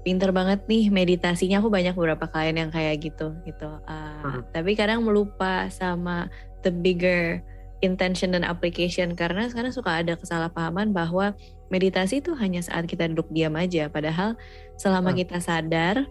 pinter 0.00 0.32
banget 0.32 0.64
nih 0.64 0.88
meditasinya 0.88 1.60
aku 1.60 1.68
banyak 1.68 1.92
beberapa 1.92 2.24
klien 2.24 2.56
yang 2.56 2.72
kayak 2.72 3.04
gitu 3.04 3.36
gitu 3.44 3.68
uh, 3.84 4.24
hmm. 4.24 4.48
tapi 4.56 4.72
kadang 4.72 5.04
melupa 5.04 5.68
sama 5.68 6.32
the 6.64 6.72
bigger 6.72 7.44
intention 7.84 8.32
dan 8.32 8.44
application 8.44 9.12
karena 9.12 9.48
sekarang 9.48 9.72
suka 9.72 10.00
ada 10.00 10.16
kesalahpahaman 10.16 10.92
bahwa 10.96 11.36
meditasi 11.70 12.20
itu 12.20 12.34
hanya 12.36 12.60
saat 12.60 12.84
kita 12.84 13.06
duduk 13.08 13.30
diam 13.30 13.54
aja. 13.56 13.86
Padahal 13.88 14.34
selama 14.76 15.14
hmm. 15.14 15.18
kita 15.24 15.38
sadar 15.38 16.04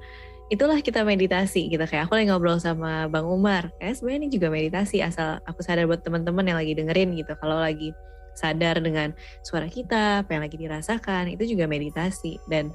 itulah 0.50 0.82
kita 0.82 1.06
meditasi 1.06 1.70
gitu. 1.70 1.84
Kayak 1.86 2.10
aku 2.10 2.18
lagi 2.18 2.28
ngobrol 2.32 2.58
sama 2.58 3.06
Bang 3.12 3.30
Umar. 3.30 3.70
Kayak 3.78 4.01
sebenarnya 4.01 4.20
ini 4.25 4.30
juga 4.34 4.48
meditasi 4.50 4.98
asal 5.06 5.38
aku 5.46 5.62
sadar 5.62 5.86
buat 5.86 6.01
teman-teman 6.01 6.48
yang 6.48 6.58
lagi 6.58 6.74
dengerin 6.74 7.13
gitu. 7.13 7.38
Kalau 7.38 7.62
lagi 7.62 7.94
sadar 8.34 8.80
dengan 8.80 9.13
suara 9.46 9.68
kita 9.68 10.25
apa 10.25 10.30
yang 10.32 10.44
lagi 10.48 10.58
dirasakan 10.58 11.30
itu 11.30 11.54
juga 11.54 11.70
meditasi. 11.70 12.42
Dan 12.50 12.74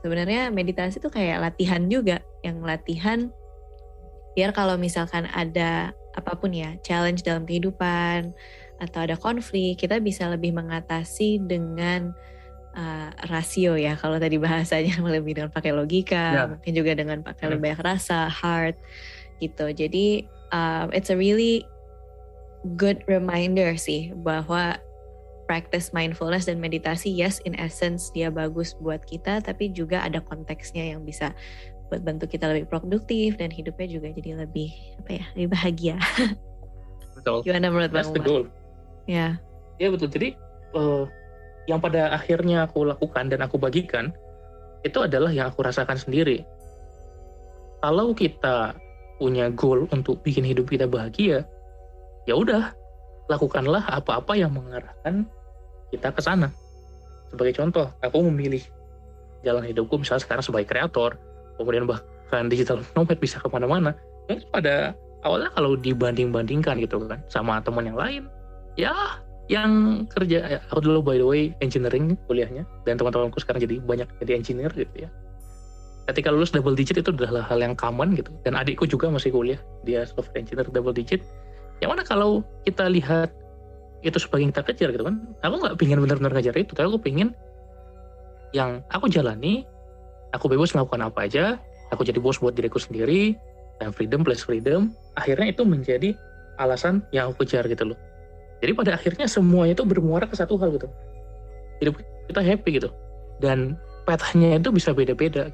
sebenarnya 0.00 0.48
meditasi 0.48 1.02
itu 1.02 1.12
kayak 1.12 1.44
latihan 1.44 1.84
juga. 1.90 2.24
Yang 2.40 2.56
latihan 2.64 3.18
biar 4.32 4.54
kalau 4.54 4.78
misalkan 4.78 5.28
ada 5.34 5.92
apa 6.14 6.32
pun 6.38 6.50
ya 6.50 6.74
challenge 6.82 7.22
dalam 7.22 7.46
kehidupan 7.46 8.34
atau 8.80 9.04
ada 9.04 9.14
konflik 9.14 9.76
kita 9.78 10.00
bisa 10.00 10.26
lebih 10.26 10.56
mengatasi 10.56 11.38
dengan 11.44 12.16
uh, 12.74 13.12
rasio 13.28 13.76
ya 13.76 13.94
kalau 13.94 14.16
tadi 14.16 14.40
bahasanya 14.40 14.98
lebih 15.20 15.36
dengan 15.36 15.52
pakai 15.52 15.76
logika 15.76 16.26
yeah. 16.34 16.48
mungkin 16.48 16.72
juga 16.72 16.92
dengan 16.96 17.20
pakai 17.20 17.44
hmm. 17.46 17.50
lebih 17.54 17.62
banyak 17.70 17.82
rasa 17.84 18.26
heart 18.26 18.76
gitu 19.38 19.70
jadi 19.72 20.24
um, 20.50 20.88
it's 20.90 21.12
a 21.12 21.16
really 21.16 21.64
good 22.76 23.00
reminder 23.08 23.76
sih 23.76 24.12
bahwa 24.20 24.76
practice 25.48 25.90
mindfulness 25.90 26.46
dan 26.46 26.62
meditasi 26.62 27.10
yes 27.10 27.42
in 27.42 27.56
essence 27.58 28.12
dia 28.14 28.30
bagus 28.30 28.76
buat 28.78 29.02
kita 29.02 29.42
tapi 29.42 29.72
juga 29.72 30.04
ada 30.04 30.22
konteksnya 30.22 30.94
yang 30.94 31.02
bisa 31.02 31.34
buat 31.90 32.06
bantu 32.06 32.30
kita 32.30 32.46
lebih 32.46 32.70
produktif 32.70 33.34
dan 33.34 33.50
hidupnya 33.50 33.90
juga 33.90 34.08
jadi 34.14 34.46
lebih 34.46 34.70
apa 35.02 35.10
ya 35.18 35.24
lebih 35.34 35.48
bahagia. 35.50 35.96
Betul. 37.18 37.42
Gimana 37.42 37.66
menurut 37.68 37.90
Bang 37.90 38.06
Umar? 38.14 38.59
Ya. 39.10 39.42
Ya 39.82 39.90
betul. 39.90 40.06
Jadi 40.06 40.38
uh, 40.78 41.10
yang 41.66 41.82
pada 41.82 42.14
akhirnya 42.14 42.70
aku 42.70 42.86
lakukan 42.86 43.26
dan 43.26 43.42
aku 43.42 43.58
bagikan 43.58 44.14
itu 44.86 45.02
adalah 45.02 45.34
yang 45.34 45.50
aku 45.50 45.66
rasakan 45.66 45.98
sendiri. 45.98 46.46
Kalau 47.82 48.14
kita 48.14 48.78
punya 49.18 49.50
goal 49.50 49.90
untuk 49.90 50.22
bikin 50.22 50.46
hidup 50.46 50.70
kita 50.70 50.86
bahagia, 50.86 51.42
ya 52.24 52.38
udah 52.38 52.70
lakukanlah 53.26 53.82
apa-apa 53.90 54.38
yang 54.38 54.54
mengarahkan 54.54 55.26
kita 55.90 56.14
ke 56.14 56.20
sana. 56.22 56.48
Sebagai 57.28 57.58
contoh, 57.58 57.90
aku 58.00 58.24
memilih 58.30 58.62
jalan 59.44 59.64
hidupku 59.64 60.00
misalnya 60.00 60.22
sekarang 60.24 60.44
sebagai 60.44 60.68
kreator, 60.70 61.16
kemudian 61.56 61.84
bahkan 61.88 62.48
digital 62.48 62.84
nomad 62.96 63.16
bisa 63.20 63.40
ke 63.40 63.48
mana-mana. 63.48 63.92
Ya 64.28 64.40
pada 64.48 64.92
awalnya 65.24 65.52
kalau 65.52 65.76
dibanding-bandingkan 65.76 66.80
gitu 66.80 67.04
kan 67.04 67.20
sama 67.28 67.60
teman 67.60 67.88
yang 67.88 67.98
lain, 68.00 68.22
ya 68.74 68.94
yang 69.50 70.04
kerja 70.06 70.38
ya, 70.46 70.58
aku 70.70 70.86
dulu 70.86 71.02
by 71.02 71.18
the 71.18 71.26
way 71.26 71.42
engineering 71.58 72.14
kuliahnya. 72.30 72.62
Dan 72.86 72.98
teman-temanku 72.98 73.42
sekarang 73.42 73.62
jadi 73.66 73.82
banyak 73.82 74.06
jadi 74.22 74.38
engineer 74.38 74.70
gitu 74.74 75.06
ya. 75.06 75.10
Ketika 76.06 76.30
lulus 76.30 76.54
double 76.54 76.74
digit 76.74 76.98
itu 76.98 77.10
adalah 77.10 77.46
hal 77.46 77.58
yang 77.58 77.74
common 77.74 78.14
gitu. 78.14 78.30
Dan 78.46 78.54
adikku 78.54 78.86
juga 78.86 79.10
masih 79.10 79.34
kuliah 79.34 79.58
dia 79.82 80.06
software 80.06 80.38
engineer 80.38 80.66
double 80.70 80.94
digit. 80.94 81.22
Yang 81.82 81.90
mana 81.98 82.02
kalau 82.06 82.30
kita 82.62 82.86
lihat 82.86 83.34
itu 84.06 84.16
sebagai 84.16 84.46
yang 84.46 84.52
kita 84.54 84.64
kejar 84.70 84.88
gitu 84.94 85.04
kan. 85.06 85.18
Aku 85.42 85.54
nggak 85.58 85.76
pingin 85.82 85.98
benar-benar 85.98 86.30
ngejar 86.30 86.54
itu. 86.54 86.70
Tapi 86.74 86.86
aku 86.86 87.02
pingin 87.02 87.34
yang 88.50 88.82
aku 88.90 89.06
jalani 89.06 89.66
aku 90.34 90.50
bebas 90.50 90.74
melakukan 90.74 91.06
apa 91.06 91.26
aja 91.26 91.44
aku 91.94 92.02
jadi 92.06 92.18
bos 92.18 92.38
buat 92.38 92.54
diriku 92.54 92.78
sendiri 92.78 93.34
dan 93.78 93.94
freedom 93.94 94.26
plus 94.26 94.42
freedom 94.42 94.94
akhirnya 95.14 95.54
itu 95.54 95.62
menjadi 95.62 96.14
alasan 96.58 97.02
yang 97.14 97.30
aku 97.30 97.46
kejar 97.46 97.66
gitu 97.70 97.94
loh 97.94 97.98
jadi 98.60 98.72
pada 98.76 98.90
akhirnya 98.94 99.24
semuanya 99.24 99.72
itu 99.72 99.84
bermuara 99.88 100.28
ke 100.28 100.36
satu 100.36 100.60
hal 100.60 100.76
gitu. 100.76 100.88
Hidup 101.80 101.96
kita 102.28 102.40
happy 102.44 102.70
gitu. 102.76 102.92
Dan 103.40 103.80
petanya 104.04 104.60
itu 104.60 104.68
bisa 104.68 104.92
beda-beda. 104.92 105.48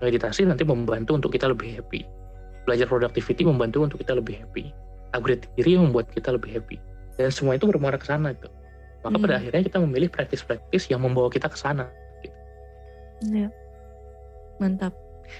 Meditasi 0.00 0.48
nanti 0.48 0.64
membantu 0.64 1.20
untuk 1.20 1.30
kita 1.36 1.52
lebih 1.52 1.78
happy. 1.78 2.08
Belajar 2.64 2.88
productivity 2.88 3.44
membantu 3.44 3.84
untuk 3.84 4.00
kita 4.00 4.16
lebih 4.16 4.40
happy. 4.40 4.72
Upgrade 5.12 5.44
diri 5.60 5.76
membuat 5.76 6.08
kita 6.16 6.32
lebih 6.32 6.56
happy. 6.56 6.80
Dan 7.20 7.28
semua 7.28 7.60
itu 7.60 7.68
bermuara 7.68 8.00
ke 8.00 8.08
sana 8.08 8.32
gitu. 8.32 8.48
Maka 9.04 9.16
hmm. 9.20 9.24
pada 9.28 9.34
akhirnya 9.36 9.62
kita 9.68 9.78
memilih 9.84 10.08
praktis-praktis 10.08 10.88
yang 10.88 11.04
membawa 11.04 11.28
kita 11.28 11.52
ke 11.52 11.58
sana. 11.60 11.92
Gitu. 12.24 12.38
Ya. 13.36 13.48
Mantap. 14.56 14.96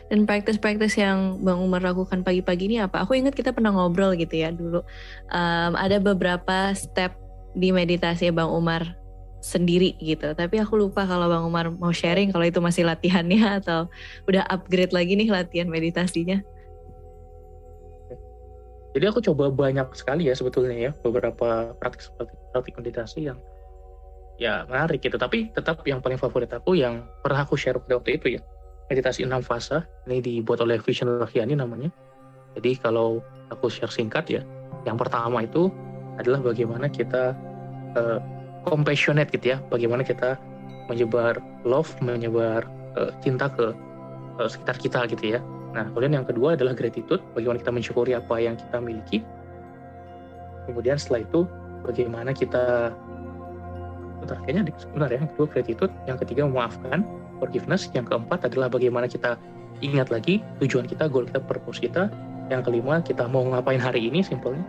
Dan 0.08 0.28
praktis-praktis 0.28 0.96
yang 0.98 1.40
Bang 1.40 1.60
Umar 1.60 1.80
lakukan 1.82 2.24
pagi-pagi 2.24 2.68
ini 2.68 2.76
apa? 2.82 3.04
Aku 3.04 3.16
ingat 3.16 3.32
kita 3.36 3.52
pernah 3.52 3.72
ngobrol 3.72 4.12
gitu 4.16 4.34
ya 4.36 4.52
dulu. 4.52 4.84
Um, 5.32 5.72
ada 5.76 5.98
beberapa 6.02 6.72
step 6.76 7.16
di 7.52 7.72
meditasi 7.72 8.32
Bang 8.32 8.52
Umar 8.52 8.96
sendiri 9.42 9.98
gitu. 9.98 10.32
Tapi 10.32 10.62
aku 10.62 10.78
lupa 10.78 11.04
kalau 11.04 11.26
Bang 11.26 11.44
Umar 11.44 11.68
mau 11.68 11.90
sharing 11.90 12.30
kalau 12.30 12.46
itu 12.46 12.62
masih 12.62 12.86
latihannya 12.86 13.42
atau 13.60 13.90
udah 14.30 14.46
upgrade 14.48 14.94
lagi 14.94 15.18
nih 15.18 15.28
latihan 15.28 15.68
meditasinya. 15.68 16.40
Jadi 18.92 19.04
aku 19.08 19.24
coba 19.24 19.48
banyak 19.48 19.88
sekali 19.96 20.28
ya 20.28 20.36
sebetulnya 20.36 20.76
ya 20.76 20.90
beberapa 21.00 21.72
praktik 21.80 22.12
praktik 22.52 22.76
meditasi 22.76 23.32
yang 23.32 23.40
ya 24.36 24.68
menarik 24.68 25.00
gitu. 25.00 25.16
Tapi 25.16 25.50
tetap 25.50 25.80
yang 25.88 25.98
paling 26.04 26.20
favorit 26.20 26.52
aku 26.52 26.78
yang 26.78 27.08
pernah 27.24 27.42
aku 27.42 27.56
share 27.58 27.80
pada 27.80 27.98
waktu 27.98 28.20
itu 28.20 28.38
ya 28.38 28.42
meditasi 28.92 29.24
enam 29.24 29.40
fase. 29.40 29.80
Ini 30.04 30.20
dibuat 30.20 30.60
oleh 30.60 30.76
Vision 30.76 31.08
Lahiani 31.16 31.56
namanya. 31.56 31.88
Jadi 32.52 32.76
kalau 32.76 33.24
aku 33.48 33.72
share 33.72 33.88
singkat 33.88 34.28
ya 34.28 34.44
yang 34.84 34.98
pertama 34.98 35.46
itu 35.46 35.70
adalah 36.18 36.42
bagaimana 36.42 36.90
kita 36.90 37.32
uh, 37.96 38.18
compassionate 38.66 39.30
gitu 39.32 39.56
ya. 39.56 39.58
Bagaimana 39.70 40.02
kita 40.04 40.36
menyebar 40.90 41.38
love 41.62 41.90
menyebar 42.02 42.66
uh, 42.98 43.14
cinta 43.22 43.48
ke 43.48 43.72
uh, 44.42 44.48
sekitar 44.50 44.76
kita 44.78 45.00
gitu 45.08 45.38
ya. 45.38 45.40
Nah 45.72 45.88
kemudian 45.90 46.20
yang 46.22 46.26
kedua 46.26 46.58
adalah 46.58 46.74
gratitude. 46.74 47.22
Bagaimana 47.32 47.62
kita 47.62 47.72
mensyukuri 47.72 48.12
apa 48.18 48.34
yang 48.42 48.58
kita 48.58 48.76
miliki. 48.82 49.18
Kemudian 50.68 50.98
setelah 50.98 51.26
itu 51.26 51.40
bagaimana 51.82 52.30
kita 52.34 52.94
bentar 54.22 54.38
kayaknya 54.46 54.70
sebentar 54.78 55.08
ya. 55.10 55.18
Yang 55.22 55.30
kedua 55.34 55.46
gratitude. 55.48 55.92
Yang 56.10 56.18
ketiga 56.26 56.42
memaafkan 56.50 57.06
forgiveness 57.42 57.90
yang 57.90 58.06
keempat 58.06 58.46
adalah 58.46 58.70
bagaimana 58.70 59.10
kita 59.10 59.34
ingat 59.82 60.14
lagi 60.14 60.38
tujuan 60.62 60.86
kita 60.86 61.10
goal 61.10 61.26
kita 61.26 61.42
purpose 61.42 61.82
kita. 61.82 62.06
Yang 62.46 62.70
kelima 62.70 63.02
kita 63.02 63.26
mau 63.26 63.42
ngapain 63.42 63.82
hari 63.82 64.06
ini 64.06 64.22
simpelnya. 64.22 64.62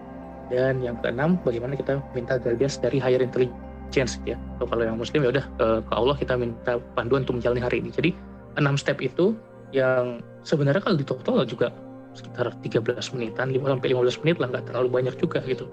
Dan 0.49 0.81
yang 0.81 0.97
keenam 1.05 1.37
bagaimana 1.45 1.77
kita 1.77 2.01
minta 2.17 2.41
guidance 2.41 2.81
dari 2.81 2.97
higher 2.97 3.21
intelligence 3.21 4.17
ya. 4.25 4.33
So, 4.57 4.65
kalau 4.65 4.81
yang 4.89 4.97
muslim 4.97 5.21
ya 5.21 5.29
udah 5.29 5.45
ke 5.85 5.93
Allah 5.93 6.15
kita 6.17 6.33
minta 6.33 6.81
panduan 6.97 7.21
untuk 7.29 7.37
menjalani 7.37 7.61
hari 7.61 7.77
ini. 7.85 7.93
Jadi 7.93 8.09
enam 8.57 8.73
step 8.73 8.97
itu 9.05 9.37
yang 9.73 10.25
sebenarnya 10.41 10.81
kalau 10.81 10.97
di 10.97 11.05
total 11.05 11.45
juga 11.45 11.69
sekitar 12.13 12.53
13 12.61 13.13
menitan 13.17 13.49
5 13.49 13.73
sampai 13.73 13.87
15 13.89 14.21
menit 14.21 14.37
lah 14.37 14.47
nggak 14.53 14.65
terlalu 14.69 14.89
banyak 14.89 15.15
juga 15.17 15.41
gitu. 15.45 15.65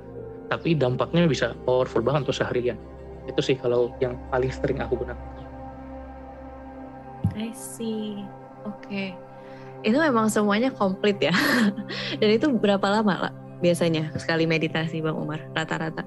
Tapi 0.48 0.72
dampaknya 0.76 1.28
bisa 1.28 1.52
powerful 1.68 2.00
banget 2.00 2.28
untuk 2.28 2.36
seharian. 2.40 2.80
Itu 3.28 3.44
sih 3.44 3.60
kalau 3.60 3.92
yang 4.00 4.16
paling 4.32 4.48
sering 4.48 4.80
aku 4.80 5.04
gunakan 5.04 5.39
I 7.36 7.50
see. 7.54 8.24
Oke. 8.66 8.86
Okay. 8.86 9.08
itu 9.80 9.96
memang 9.96 10.28
semuanya 10.28 10.68
komplit 10.68 11.16
ya. 11.18 11.32
Dan 12.20 12.36
itu 12.36 12.52
berapa 12.52 12.84
lama 12.84 13.28
lah 13.28 13.32
biasanya 13.64 14.12
sekali 14.20 14.44
meditasi 14.44 15.00
Bang 15.00 15.16
Umar? 15.16 15.40
Rata-rata? 15.56 16.04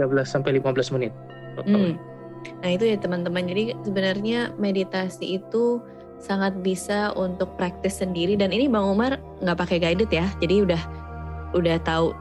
13 0.00 0.24
sampai 0.24 0.56
15 0.56 0.94
menit. 0.96 1.12
Hmm. 1.60 2.00
nah 2.64 2.70
itu 2.72 2.88
ya 2.88 2.96
teman-teman. 2.96 3.44
Jadi 3.44 3.76
sebenarnya 3.84 4.56
meditasi 4.56 5.36
itu 5.36 5.84
sangat 6.16 6.56
bisa 6.64 7.12
untuk 7.12 7.52
praktis 7.60 8.00
sendiri. 8.00 8.40
Dan 8.40 8.56
ini 8.56 8.68
Bang 8.68 8.88
Umar 8.88 9.20
nggak 9.44 9.58
pakai 9.60 9.76
guided 9.76 10.08
ya. 10.08 10.24
Jadi 10.40 10.64
udah 10.64 10.82
udah 11.52 11.76
tahu 11.84 12.16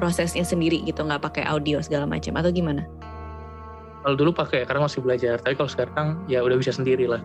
prosesnya 0.00 0.48
sendiri 0.48 0.80
gitu. 0.88 1.04
Nggak 1.04 1.28
pakai 1.28 1.44
audio 1.44 1.84
segala 1.84 2.08
macam. 2.08 2.40
Atau 2.40 2.48
gimana? 2.56 2.88
Kalau 4.08 4.24
dulu 4.24 4.32
pakai 4.32 4.64
karena 4.64 4.88
masih 4.88 5.04
belajar, 5.04 5.36
tapi 5.36 5.52
kalau 5.52 5.68
sekarang 5.68 6.24
ya 6.32 6.40
udah 6.40 6.56
bisa 6.56 6.72
sendiri 6.72 7.04
lah. 7.04 7.20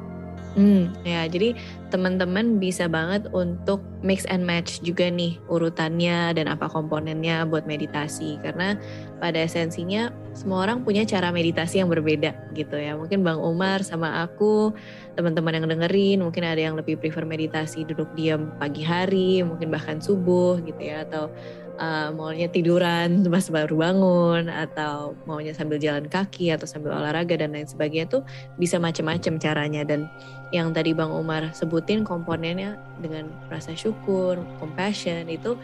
Hmm, 0.60 0.92
ya 1.08 1.24
jadi 1.32 1.56
teman-teman 1.90 2.60
bisa 2.60 2.92
banget 2.92 3.26
untuk 3.32 3.80
mix 4.04 4.28
and 4.28 4.44
match 4.44 4.84
juga 4.84 5.08
nih 5.08 5.40
urutannya 5.48 6.36
dan 6.36 6.46
apa 6.52 6.68
komponennya 6.68 7.48
buat 7.48 7.64
meditasi 7.66 8.38
karena 8.44 8.76
pada 9.18 9.48
esensinya 9.48 10.14
semua 10.36 10.68
orang 10.68 10.84
punya 10.84 11.08
cara 11.08 11.32
meditasi 11.32 11.80
yang 11.80 11.88
berbeda 11.88 12.36
gitu 12.52 12.76
ya. 12.76 13.00
Mungkin 13.00 13.24
Bang 13.24 13.40
Umar 13.40 13.80
sama 13.88 14.28
aku, 14.28 14.76
teman-teman 15.16 15.64
yang 15.64 15.72
dengerin 15.72 16.20
mungkin 16.20 16.44
ada 16.44 16.60
yang 16.60 16.76
lebih 16.76 17.00
prefer 17.00 17.24
meditasi 17.24 17.88
duduk 17.88 18.12
diam 18.14 18.52
pagi 18.60 18.84
hari, 18.84 19.40
mungkin 19.40 19.72
bahkan 19.72 20.04
subuh 20.04 20.60
gitu 20.68 20.84
ya 20.84 21.08
atau 21.08 21.32
uh, 21.80 22.10
maunya 22.14 22.50
tiduran 22.50 23.26
pas 23.28 23.46
baru 23.50 23.76
bangun 23.78 24.50
atau 24.50 25.18
maunya 25.26 25.56
sambil 25.56 25.78
jalan 25.82 26.06
kaki 26.06 26.54
atau 26.54 26.66
sambil 26.70 26.94
olahraga 26.94 27.38
dan 27.38 27.54
lain 27.54 27.70
sebagainya 27.70 28.10
tuh 28.10 28.22
bisa 28.58 28.78
macam-macam 28.78 29.40
caranya 29.40 29.82
dan 29.86 30.10
yang 30.54 30.70
tadi 30.70 30.94
Bang 30.94 31.10
Umar 31.10 31.50
sebutin 31.58 32.06
komponennya 32.06 32.78
dengan 33.02 33.34
rasa 33.50 33.74
syukur, 33.74 34.38
compassion 34.62 35.26
itu 35.26 35.58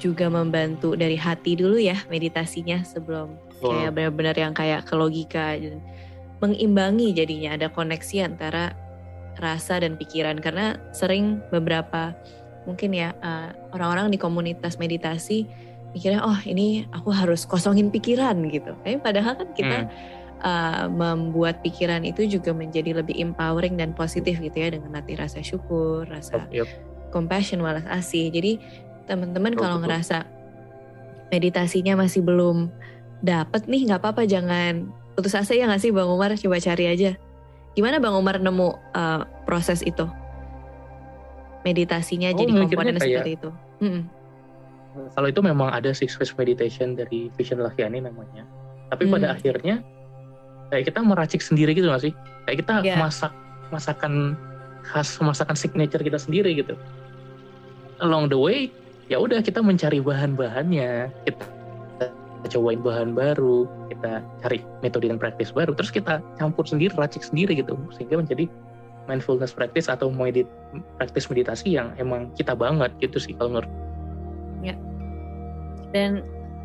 juga 0.00 0.32
membantu 0.32 0.96
dari 0.96 1.16
hati 1.16 1.56
dulu 1.56 1.76
ya 1.76 1.96
meditasinya 2.08 2.84
sebelum 2.84 3.36
oh. 3.60 3.68
kayak 3.68 3.92
benar-benar 3.96 4.36
yang 4.36 4.52
kayak 4.56 4.88
ke 4.88 4.96
logika 4.96 5.56
dan 5.56 5.80
mengimbangi 6.40 7.12
jadinya 7.12 7.56
ada 7.56 7.68
koneksi 7.68 8.24
antara 8.24 8.72
rasa 9.36 9.80
dan 9.84 9.96
pikiran 9.96 10.40
karena 10.40 10.80
sering 10.92 11.40
beberapa 11.52 12.16
mungkin 12.68 12.92
ya 12.92 13.16
uh, 13.24 13.50
orang-orang 13.72 14.12
di 14.12 14.18
komunitas 14.20 14.76
meditasi 14.76 15.48
mikirnya 15.90 16.22
oh 16.22 16.38
ini 16.46 16.86
aku 16.94 17.10
harus 17.10 17.42
kosongin 17.46 17.90
pikiran 17.90 18.38
gitu. 18.50 18.74
Tapi 18.84 18.98
padahal 19.02 19.34
kan 19.34 19.48
kita 19.56 19.78
hmm. 19.86 19.90
uh, 20.42 20.86
membuat 20.86 21.64
pikiran 21.66 22.06
itu 22.06 22.26
juga 22.30 22.54
menjadi 22.54 23.02
lebih 23.02 23.18
empowering 23.18 23.74
dan 23.74 23.90
positif 23.94 24.38
gitu 24.38 24.54
ya 24.54 24.70
dengan 24.70 24.94
latih 24.94 25.18
rasa 25.18 25.42
syukur, 25.42 26.06
rasa 26.06 26.46
yep. 26.54 26.70
compassion, 27.10 27.58
walas 27.64 27.86
asih. 27.90 28.30
Jadi 28.30 28.62
teman-teman 29.10 29.58
kalau 29.58 29.82
ngerasa 29.82 30.22
meditasinya 31.34 31.98
masih 31.98 32.22
belum 32.22 32.70
dapat 33.20 33.66
nih 33.66 33.90
nggak 33.90 34.00
apa-apa 34.00 34.24
jangan 34.24 34.88
putus 35.18 35.36
asa 35.36 35.52
ya 35.52 35.68
nggak 35.68 35.82
sih 35.82 35.92
Bang 35.92 36.08
Umar 36.08 36.32
coba 36.38 36.56
cari 36.62 36.86
aja. 36.86 37.18
Gimana 37.74 37.98
Bang 37.98 38.14
Umar 38.14 38.38
nemu 38.38 38.78
uh, 38.94 39.26
proses 39.46 39.82
itu? 39.82 40.06
Meditasinya 41.60 42.32
oh, 42.32 42.38
jadi 42.40 42.50
komponen 42.56 42.96
seperti 42.96 43.32
itu. 43.36 43.50
Hmm 43.82 44.20
kalau 45.14 45.28
itu 45.30 45.40
memang 45.42 45.70
ada 45.70 45.94
six 45.94 46.18
phase 46.18 46.34
meditation 46.34 46.98
dari 46.98 47.30
Vision 47.38 47.62
Lakiani 47.62 48.02
namanya. 48.02 48.42
Tapi 48.90 49.06
hmm. 49.06 49.12
pada 49.14 49.26
akhirnya 49.38 49.76
kayak 50.70 50.90
kita 50.90 51.00
meracik 51.02 51.40
sendiri 51.42 51.74
gitu 51.74 51.86
gak 51.90 52.02
sih? 52.02 52.12
Kayak 52.46 52.58
kita 52.66 52.74
yeah. 52.82 52.98
masak 52.98 53.32
masakan 53.70 54.34
khas 54.82 55.14
masakan 55.22 55.54
signature 55.54 56.02
kita 56.02 56.18
sendiri 56.18 56.58
gitu. 56.58 56.74
Along 58.02 58.26
the 58.32 58.38
way 58.38 58.72
ya 59.06 59.22
udah 59.22 59.38
kita 59.42 59.62
mencari 59.62 60.02
bahan-bahannya. 60.02 61.14
Kita, 61.26 61.44
kita 62.42 62.46
cobain 62.58 62.82
bahan 62.82 63.14
baru 63.14 63.68
kita 63.94 64.24
cari 64.42 64.58
metode 64.82 65.06
dan 65.06 65.22
praktis 65.22 65.54
baru. 65.54 65.70
Terus 65.78 65.94
kita 65.94 66.18
campur 66.34 66.66
sendiri 66.66 66.90
racik 66.98 67.22
sendiri 67.22 67.54
gitu. 67.54 67.78
Sehingga 67.94 68.18
menjadi 68.18 68.50
mindfulness 69.10 69.50
practice 69.50 69.90
atau 69.90 70.06
medit 70.14 70.46
praktis 70.94 71.26
meditasi 71.26 71.74
yang 71.74 71.90
emang 71.98 72.30
kita 72.38 72.54
banget 72.54 72.94
gitu 73.02 73.18
sih 73.18 73.34
kalau 73.34 73.58
menurut 73.58 73.70
Ya. 74.60 74.76
Dan 75.90 76.20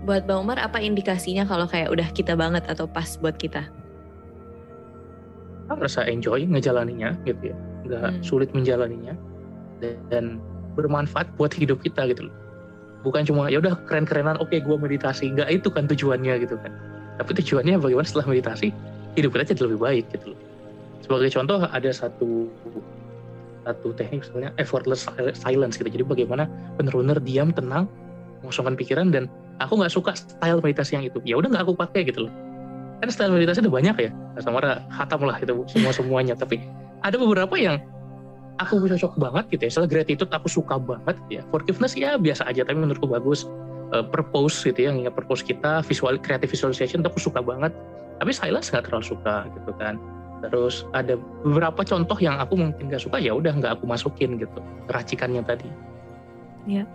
buat 0.05 0.27
Bang 0.29 0.45
Umar 0.45 0.61
apa 0.61 0.77
indikasinya 0.83 1.47
kalau 1.47 1.65
kayak 1.65 1.89
udah 1.89 2.07
kita 2.13 2.37
banget 2.37 2.67
atau 2.69 2.85
pas 2.85 3.17
buat 3.17 3.33
kita? 3.39 3.65
Kita 5.65 5.73
merasa 5.73 6.05
enjoy 6.05 6.45
ngejalaninya 6.45 7.17
gitu 7.25 7.55
ya, 7.55 7.57
nggak 7.89 8.03
hmm. 8.05 8.21
sulit 8.21 8.53
menjalaninya 8.53 9.17
dan 10.13 10.37
bermanfaat 10.77 11.25
buat 11.41 11.49
hidup 11.57 11.81
kita 11.81 12.05
gitu 12.13 12.29
loh. 12.29 12.35
Bukan 13.01 13.25
cuma 13.25 13.49
ya 13.49 13.57
udah 13.61 13.73
keren-kerenan, 13.89 14.37
oke 14.37 14.53
okay, 14.53 14.61
gue 14.61 14.77
meditasi, 14.77 15.33
nggak 15.33 15.49
itu 15.49 15.73
kan 15.73 15.89
tujuannya 15.89 16.37
gitu 16.45 16.57
kan. 16.61 16.69
Tapi 17.17 17.31
tujuannya 17.41 17.81
bagaimana 17.81 18.05
setelah 18.05 18.29
meditasi 18.29 18.69
hidup 19.17 19.33
kita 19.33 19.55
jadi 19.55 19.61
lebih 19.71 19.79
baik 19.81 20.05
gitu 20.13 20.35
loh. 20.35 20.39
Sebagai 21.05 21.29
contoh 21.29 21.61
ada 21.69 21.93
satu 21.93 22.49
satu 23.61 23.93
teknik 23.93 24.25
misalnya 24.25 24.49
effortless 24.57 25.05
silence 25.37 25.77
gitu. 25.77 25.85
Jadi 25.85 26.01
bagaimana 26.01 26.49
benar-benar 26.81 27.21
diam, 27.21 27.53
tenang, 27.53 27.85
mengosongkan 28.41 28.73
pikiran 28.73 29.13
dan 29.13 29.29
aku 29.61 29.77
nggak 29.77 29.93
suka 29.93 30.17
style 30.17 30.65
meditasi 30.65 30.97
yang 30.97 31.05
itu. 31.05 31.21
Ya 31.21 31.37
udah 31.37 31.53
nggak 31.53 31.63
aku 31.69 31.77
pakai 31.77 32.09
gitu 32.09 32.25
loh. 32.25 32.33
Kan 33.05 33.13
style 33.13 33.37
meditasi 33.37 33.61
udah 33.61 33.73
banyak 33.73 33.95
ya. 34.01 34.11
Sama 34.41 34.65
hatam 34.89 35.29
lah 35.29 35.37
itu 35.37 35.53
semua 35.69 35.93
semuanya. 35.93 36.33
Tapi 36.41 36.57
ada 37.05 37.21
beberapa 37.21 37.53
yang 37.53 37.77
aku 38.57 38.81
cocok 38.81 39.13
banget 39.21 39.45
gitu 39.53 39.61
ya. 39.69 39.71
Soalnya 39.77 40.01
gratitude 40.01 40.31
aku 40.33 40.49
suka 40.49 40.81
banget 40.81 41.17
ya. 41.29 41.41
Forgiveness 41.53 41.93
ya 41.93 42.17
biasa 42.17 42.49
aja 42.49 42.65
tapi 42.65 42.81
menurutku 42.81 43.05
bagus. 43.05 43.45
Uh, 43.93 44.01
purpose 44.01 44.65
gitu 44.65 44.81
ya, 44.81 44.89
ingat 44.89 45.13
purpose 45.13 45.45
kita, 45.45 45.85
visual 45.85 46.17
creative 46.17 46.49
visualization 46.49 47.05
aku 47.05 47.21
suka 47.21 47.37
banget. 47.37 47.69
Tapi 48.17 48.33
silence 48.33 48.73
nggak 48.73 48.89
terlalu 48.89 49.05
suka 49.05 49.45
gitu 49.53 49.69
kan 49.77 50.01
terus 50.43 50.85
ada 50.91 51.15
beberapa 51.41 51.81
contoh 51.87 52.17
yang 52.19 52.37
aku 52.37 52.59
mungkin 52.59 52.91
gak 52.91 53.03
suka 53.03 53.17
ya 53.17 53.33
udah 53.33 53.55
nggak 53.55 53.71
aku 53.79 53.85
masukin 53.87 54.37
gitu 54.37 54.59
racikannya 54.91 55.41
tadi 55.45 55.67
ya 56.67 56.83
yeah. 56.83 56.85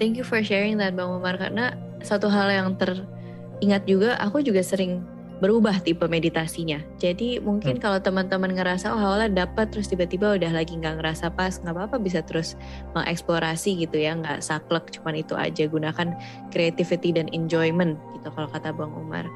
thank 0.00 0.18
you 0.18 0.26
for 0.26 0.42
sharing 0.42 0.76
that 0.76 0.92
bang 0.92 1.08
Umar 1.08 1.38
karena 1.38 1.78
satu 2.02 2.28
hal 2.28 2.50
yang 2.50 2.68
teringat 2.76 3.86
juga 3.88 4.18
aku 4.20 4.42
juga 4.42 4.60
sering 4.60 5.04
berubah 5.36 5.84
tipe 5.84 6.08
meditasinya 6.08 6.80
jadi 6.96 7.44
mungkin 7.44 7.76
hmm. 7.76 7.82
kalau 7.84 8.00
teman-teman 8.00 8.56
ngerasa 8.56 8.88
oh 8.88 9.00
awalnya 9.00 9.44
dapat 9.44 9.68
terus 9.68 9.92
tiba-tiba 9.92 10.32
udah 10.32 10.48
lagi 10.48 10.72
nggak 10.80 10.96
ngerasa 10.96 11.28
pas 11.28 11.60
nggak 11.60 11.76
apa-apa 11.76 11.96
bisa 12.00 12.24
terus 12.24 12.56
mengeksplorasi 12.96 13.84
gitu 13.84 14.00
ya 14.00 14.16
nggak 14.16 14.40
saklek 14.40 14.88
cuman 14.96 15.20
itu 15.20 15.36
aja 15.36 15.68
gunakan 15.68 16.16
creativity 16.48 17.12
dan 17.12 17.28
enjoyment 17.36 18.00
gitu 18.16 18.32
kalau 18.32 18.48
kata 18.48 18.72
bang 18.72 18.92
Umar 18.96 19.28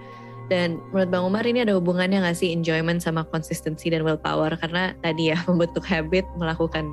dan 0.50 0.82
menurut 0.90 1.14
Bang 1.14 1.24
Umar 1.30 1.46
ini 1.46 1.62
ada 1.62 1.78
hubungannya 1.78 2.26
nggak 2.26 2.34
sih 2.34 2.50
enjoyment 2.50 2.98
sama 2.98 3.22
konsistensi 3.30 3.86
dan 3.86 4.02
willpower? 4.02 4.50
Karena 4.58 4.90
tadi 4.98 5.30
ya 5.30 5.38
membentuk 5.48 5.86
habit 5.86 6.26
melakukan 6.34 6.90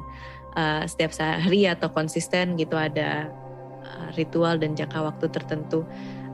uh, 0.53 0.85
setiap 0.85 1.09
sehari 1.09 1.65
atau 1.65 1.89
konsisten 1.89 2.53
gitu 2.53 2.77
ada 2.77 3.33
uh, 3.81 4.07
ritual 4.13 4.61
dan 4.61 4.77
jangka 4.77 5.01
waktu 5.01 5.25
tertentu. 5.33 5.81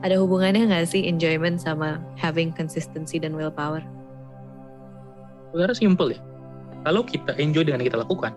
Ada 0.04 0.20
hubungannya 0.20 0.68
nggak 0.68 0.84
sih 0.84 1.08
enjoyment 1.08 1.56
sama 1.56 1.96
having 2.20 2.52
consistency 2.52 3.16
dan 3.16 3.32
willpower? 3.32 3.80
Sebenarnya 5.48 5.80
simple 5.80 6.12
ya. 6.12 6.20
Kalau 6.84 7.00
kita 7.08 7.32
enjoy 7.40 7.64
dengan 7.64 7.80
yang 7.80 7.88
kita 7.88 8.04
lakukan, 8.04 8.36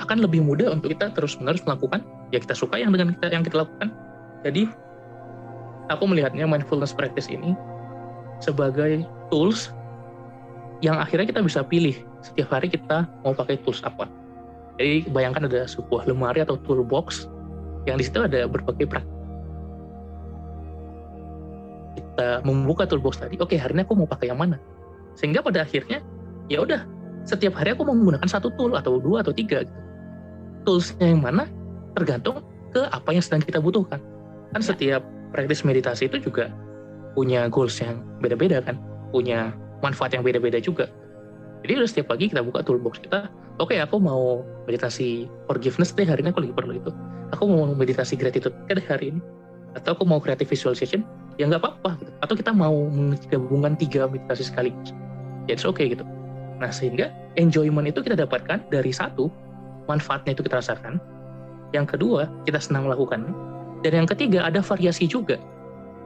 akan 0.00 0.24
lebih 0.24 0.40
mudah 0.40 0.72
untuk 0.72 0.96
kita 0.96 1.12
terus-menerus 1.12 1.60
melakukan 1.68 2.00
ya 2.32 2.40
kita 2.40 2.56
suka 2.56 2.80
yang 2.80 2.88
dengan 2.88 3.12
kita 3.20 3.28
yang 3.28 3.44
kita 3.44 3.68
lakukan. 3.68 3.92
Jadi 4.48 4.64
aku 5.92 6.08
melihatnya 6.08 6.48
mindfulness 6.48 6.96
practice 6.96 7.28
ini 7.28 7.52
sebagai 8.38 9.04
tools 9.30 9.74
yang 10.78 10.98
akhirnya 10.98 11.26
kita 11.26 11.42
bisa 11.42 11.60
pilih 11.66 11.94
setiap 12.22 12.54
hari 12.54 12.70
kita 12.70 13.06
mau 13.26 13.34
pakai 13.34 13.58
tools 13.62 13.82
apa. 13.82 14.06
Jadi 14.78 15.10
bayangkan 15.10 15.50
ada 15.50 15.66
sebuah 15.66 16.06
lemari 16.06 16.42
atau 16.42 16.54
toolbox 16.62 17.26
yang 17.86 17.98
di 17.98 18.06
situ 18.06 18.22
ada 18.22 18.46
berbagai 18.46 18.86
praktik. 18.86 19.16
Kita 21.98 22.42
membuka 22.46 22.86
toolbox 22.86 23.18
tadi, 23.18 23.38
oke 23.38 23.54
okay, 23.54 23.58
hari 23.58 23.74
ini 23.74 23.82
aku 23.82 23.98
mau 23.98 24.06
pakai 24.06 24.30
yang 24.30 24.38
mana? 24.38 24.58
Sehingga 25.18 25.42
pada 25.42 25.66
akhirnya 25.66 25.98
ya 26.46 26.62
udah 26.62 26.86
setiap 27.26 27.58
hari 27.58 27.74
aku 27.74 27.82
mau 27.82 27.94
menggunakan 27.98 28.30
satu 28.30 28.54
tool 28.54 28.78
atau 28.78 29.02
dua 29.02 29.26
atau 29.26 29.34
tiga. 29.34 29.66
Gitu. 29.66 29.78
Toolsnya 30.62 31.10
yang 31.10 31.22
mana 31.22 31.50
tergantung 31.98 32.46
ke 32.70 32.86
apa 32.86 33.10
yang 33.10 33.22
sedang 33.22 33.42
kita 33.42 33.58
butuhkan. 33.58 33.98
Kan 34.54 34.62
setiap 34.62 35.02
praktis 35.34 35.66
meditasi 35.66 36.06
itu 36.06 36.22
juga 36.22 36.54
punya 37.18 37.50
goals 37.50 37.82
yang 37.82 37.98
beda-beda 38.22 38.62
kan, 38.62 38.78
punya 39.10 39.50
manfaat 39.82 40.14
yang 40.14 40.22
beda-beda 40.22 40.62
juga. 40.62 40.86
Jadi 41.66 41.82
udah 41.82 41.88
setiap 41.90 42.14
pagi 42.14 42.30
kita 42.30 42.46
buka 42.46 42.62
toolbox 42.62 43.02
kita, 43.02 43.26
oke 43.58 43.74
okay, 43.74 43.82
aku 43.82 43.98
mau 43.98 44.46
meditasi 44.70 45.26
forgiveness 45.50 45.90
deh 45.90 46.06
hari 46.06 46.22
ini 46.22 46.30
aku 46.30 46.46
lagi 46.46 46.54
perlu 46.54 46.78
itu. 46.78 46.94
Aku 47.34 47.50
mau 47.50 47.66
meditasi 47.74 48.14
gratitude 48.14 48.54
deh 48.70 48.86
hari 48.86 49.18
ini. 49.18 49.20
Atau 49.74 49.98
aku 49.98 50.06
mau 50.06 50.22
creative 50.22 50.46
visualization, 50.46 51.02
ya 51.42 51.50
nggak 51.50 51.58
apa-apa. 51.58 51.98
Gitu. 51.98 52.12
Atau 52.22 52.34
kita 52.38 52.54
mau 52.54 52.86
menggabungkan 52.86 53.74
tiga 53.74 54.06
meditasi 54.06 54.46
sekaligus. 54.46 54.94
Ya 55.50 55.58
it's 55.58 55.66
okay 55.66 55.90
gitu. 55.90 56.06
Nah 56.62 56.70
sehingga 56.70 57.10
enjoyment 57.34 57.90
itu 57.90 57.98
kita 57.98 58.14
dapatkan 58.14 58.62
dari 58.70 58.94
satu, 58.94 59.26
manfaatnya 59.90 60.38
itu 60.38 60.46
kita 60.46 60.62
rasakan. 60.62 61.02
Yang 61.74 61.98
kedua, 61.98 62.30
kita 62.46 62.62
senang 62.62 62.86
melakukannya. 62.86 63.34
Dan 63.84 63.92
yang 63.92 64.08
ketiga, 64.08 64.48
ada 64.48 64.64
variasi 64.64 65.04
juga 65.04 65.36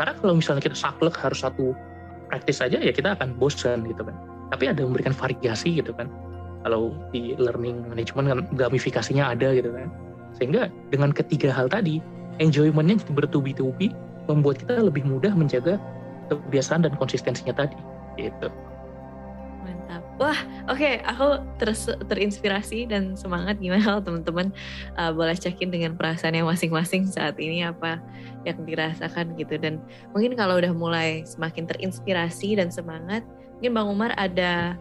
karena 0.02 0.18
kalau 0.18 0.34
misalnya 0.34 0.66
kita 0.66 0.74
saklek 0.74 1.14
harus 1.14 1.46
satu 1.46 1.78
praktis 2.26 2.58
saja 2.58 2.74
ya 2.82 2.90
kita 2.90 3.14
akan 3.14 3.38
bosan 3.38 3.86
gitu 3.86 4.02
kan. 4.02 4.18
Tapi 4.50 4.74
ada 4.74 4.82
memberikan 4.82 5.14
variasi 5.14 5.78
gitu 5.78 5.94
kan. 5.94 6.10
Kalau 6.66 6.90
di 7.14 7.38
learning 7.38 7.86
management 7.86 8.26
kan 8.26 8.38
gamifikasinya 8.58 9.30
ada 9.30 9.54
gitu 9.54 9.70
kan. 9.70 9.94
Sehingga 10.34 10.74
dengan 10.90 11.14
ketiga 11.14 11.54
hal 11.54 11.70
tadi, 11.70 12.02
enjoymentnya 12.42 12.98
bertubi-tubi 13.14 13.94
membuat 14.26 14.66
kita 14.66 14.82
lebih 14.82 15.06
mudah 15.06 15.30
menjaga 15.38 15.78
kebiasaan 16.34 16.82
dan 16.82 16.98
konsistensinya 16.98 17.54
tadi 17.54 17.78
gitu. 18.18 18.50
Wah, 20.20 20.36
oke, 20.68 20.76
okay, 20.76 21.00
aku 21.08 21.40
ter 21.56 21.72
terinspirasi 22.04 22.84
dan 22.84 23.16
semangat 23.16 23.56
gimana 23.56 23.96
teman-teman 24.04 24.52
uh, 25.00 25.08
boleh 25.08 25.32
cekin 25.32 25.72
dengan 25.72 25.96
perasaan 25.96 26.36
yang 26.36 26.44
masing-masing 26.44 27.08
saat 27.08 27.40
ini 27.40 27.64
apa 27.64 27.96
yang 28.44 28.60
dirasakan 28.68 29.32
gitu. 29.40 29.56
Dan 29.56 29.80
mungkin 30.12 30.36
kalau 30.36 30.60
udah 30.60 30.76
mulai 30.76 31.24
semakin 31.24 31.64
terinspirasi 31.64 32.60
dan 32.60 32.68
semangat, 32.68 33.24
mungkin 33.56 33.72
Bang 33.72 33.88
Umar 33.88 34.12
ada 34.20 34.76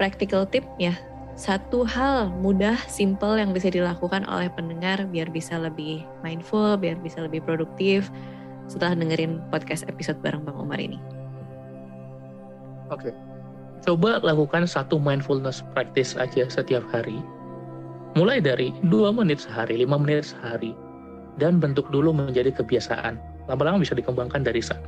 practical 0.00 0.48
tip 0.48 0.64
ya? 0.80 0.96
Satu 1.38 1.84
hal 1.84 2.32
mudah, 2.40 2.74
simple 2.88 3.38
yang 3.38 3.52
bisa 3.52 3.68
dilakukan 3.68 4.26
oleh 4.26 4.48
pendengar 4.50 5.06
biar 5.12 5.28
bisa 5.28 5.60
lebih 5.60 6.02
mindful, 6.24 6.74
biar 6.80 6.96
bisa 6.98 7.20
lebih 7.20 7.44
produktif 7.44 8.08
setelah 8.66 8.96
dengerin 8.96 9.44
podcast 9.52 9.84
episode 9.92 10.18
bareng 10.24 10.42
Bang 10.42 10.56
Umar 10.56 10.80
ini. 10.80 10.98
Oke, 12.88 13.12
okay 13.12 13.27
coba 13.84 14.22
lakukan 14.22 14.66
satu 14.66 14.98
mindfulness 14.98 15.62
practice 15.74 16.14
aja 16.18 16.46
setiap 16.50 16.84
hari. 16.90 17.18
Mulai 18.16 18.42
dari 18.42 18.74
2 18.88 19.14
menit 19.14 19.44
sehari, 19.44 19.84
5 19.84 20.00
menit 20.00 20.32
sehari, 20.34 20.72
dan 21.38 21.62
bentuk 21.62 21.86
dulu 21.94 22.10
menjadi 22.10 22.50
kebiasaan. 22.50 23.20
Lama-lama 23.46 23.80
bisa 23.80 23.94
dikembangkan 23.94 24.42
dari 24.42 24.60
sana. 24.60 24.82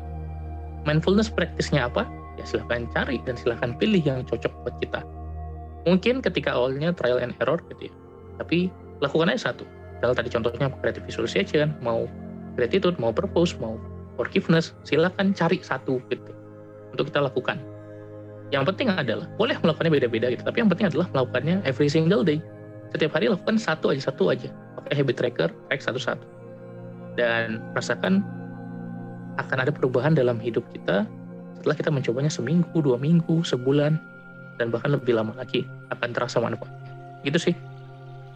Mindfulness 0.88 1.28
practice-nya 1.28 1.86
apa? 1.86 2.08
Ya 2.40 2.44
silahkan 2.48 2.88
cari 2.96 3.20
dan 3.28 3.36
silahkan 3.36 3.76
pilih 3.76 4.00
yang 4.00 4.24
cocok 4.24 4.52
buat 4.64 4.76
kita. 4.80 5.00
Mungkin 5.84 6.24
ketika 6.24 6.56
awalnya 6.56 6.92
trial 6.92 7.20
and 7.20 7.36
error 7.40 7.60
gitu 7.72 7.88
ya. 7.88 7.94
Tapi 8.40 8.72
lakukan 9.04 9.32
aja 9.32 9.52
satu. 9.52 9.64
Kalau 10.00 10.16
tadi 10.16 10.32
contohnya 10.32 10.72
creative 10.80 11.04
visualization, 11.04 11.76
mau 11.84 12.08
gratitude, 12.56 12.96
mau 12.96 13.12
purpose, 13.12 13.56
mau 13.60 13.76
forgiveness, 14.16 14.72
silakan 14.84 15.36
cari 15.36 15.60
satu 15.60 16.00
gitu 16.08 16.32
untuk 16.92 17.12
kita 17.12 17.20
lakukan. 17.24 17.60
Yang 18.50 18.74
penting 18.74 18.90
adalah 18.90 19.26
boleh 19.38 19.54
melakukannya 19.62 19.92
beda-beda 19.94 20.26
gitu, 20.34 20.42
tapi 20.42 20.58
yang 20.62 20.70
penting 20.70 20.90
adalah 20.90 21.06
melakukannya 21.14 21.62
every 21.62 21.86
single 21.86 22.26
day. 22.26 22.42
Setiap 22.90 23.14
hari 23.14 23.30
lakukan 23.30 23.54
satu 23.54 23.94
aja 23.94 24.10
satu 24.10 24.34
aja, 24.34 24.50
pakai 24.74 24.98
habit 24.98 25.16
tracker, 25.22 25.48
track 25.70 25.80
satu-satu, 25.86 26.26
dan 27.14 27.62
rasakan 27.78 28.26
akan 29.38 29.58
ada 29.62 29.70
perubahan 29.70 30.18
dalam 30.18 30.42
hidup 30.42 30.66
kita 30.74 31.06
setelah 31.62 31.76
kita 31.78 31.90
mencobanya 31.94 32.32
seminggu, 32.32 32.82
dua 32.82 32.98
minggu, 32.98 33.46
sebulan, 33.46 33.94
dan 34.58 34.66
bahkan 34.74 34.90
lebih 34.90 35.14
lama 35.14 35.30
lagi 35.38 35.62
akan 35.94 36.10
terasa 36.10 36.42
manfaatnya. 36.42 36.90
Gitu 37.22 37.38
sih. 37.38 37.54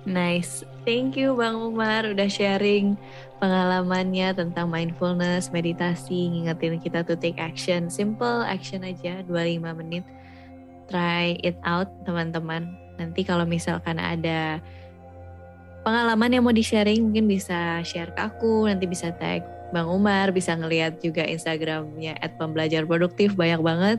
Nice. 0.04 0.68
Thank 0.84 1.16
you 1.16 1.32
Bang 1.32 1.56
Umar 1.56 2.04
udah 2.04 2.28
sharing 2.28 3.00
pengalamannya 3.40 4.36
tentang 4.36 4.68
mindfulness, 4.68 5.48
meditasi, 5.48 6.28
ngingetin 6.28 6.76
kita 6.76 7.00
to 7.08 7.16
take 7.16 7.40
action. 7.40 7.88
Simple 7.88 8.44
action 8.44 8.84
aja, 8.84 9.24
25 9.24 9.80
menit. 9.80 10.04
Try 10.92 11.40
it 11.40 11.56
out 11.64 11.88
teman-teman. 12.04 12.76
Nanti 13.00 13.24
kalau 13.24 13.48
misalkan 13.48 13.96
ada 13.96 14.60
pengalaman 15.88 16.36
yang 16.36 16.44
mau 16.44 16.52
di-sharing 16.52 17.00
mungkin 17.00 17.24
bisa 17.24 17.80
share 17.80 18.12
ke 18.12 18.20
aku, 18.28 18.68
nanti 18.68 18.84
bisa 18.84 19.08
tag 19.16 19.40
Bang 19.72 19.88
Umar, 19.90 20.30
bisa 20.30 20.54
ngeliat 20.54 21.00
juga 21.02 21.24
Instagramnya 21.24 22.14
at 22.20 22.36
pembelajar 22.36 22.84
produktif, 22.86 23.34
banyak 23.34 23.58
banget 23.58 23.98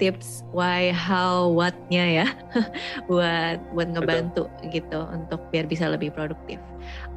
tips 0.00 0.42
why, 0.50 0.88
how, 0.90 1.52
what-nya 1.52 2.24
ya 2.24 2.28
buat 3.10 3.60
buat 3.76 3.88
ngebantu 3.92 4.48
Betul. 4.48 4.72
gitu 4.72 5.00
untuk 5.12 5.40
biar 5.52 5.68
bisa 5.68 5.86
lebih 5.92 6.10
produktif. 6.10 6.56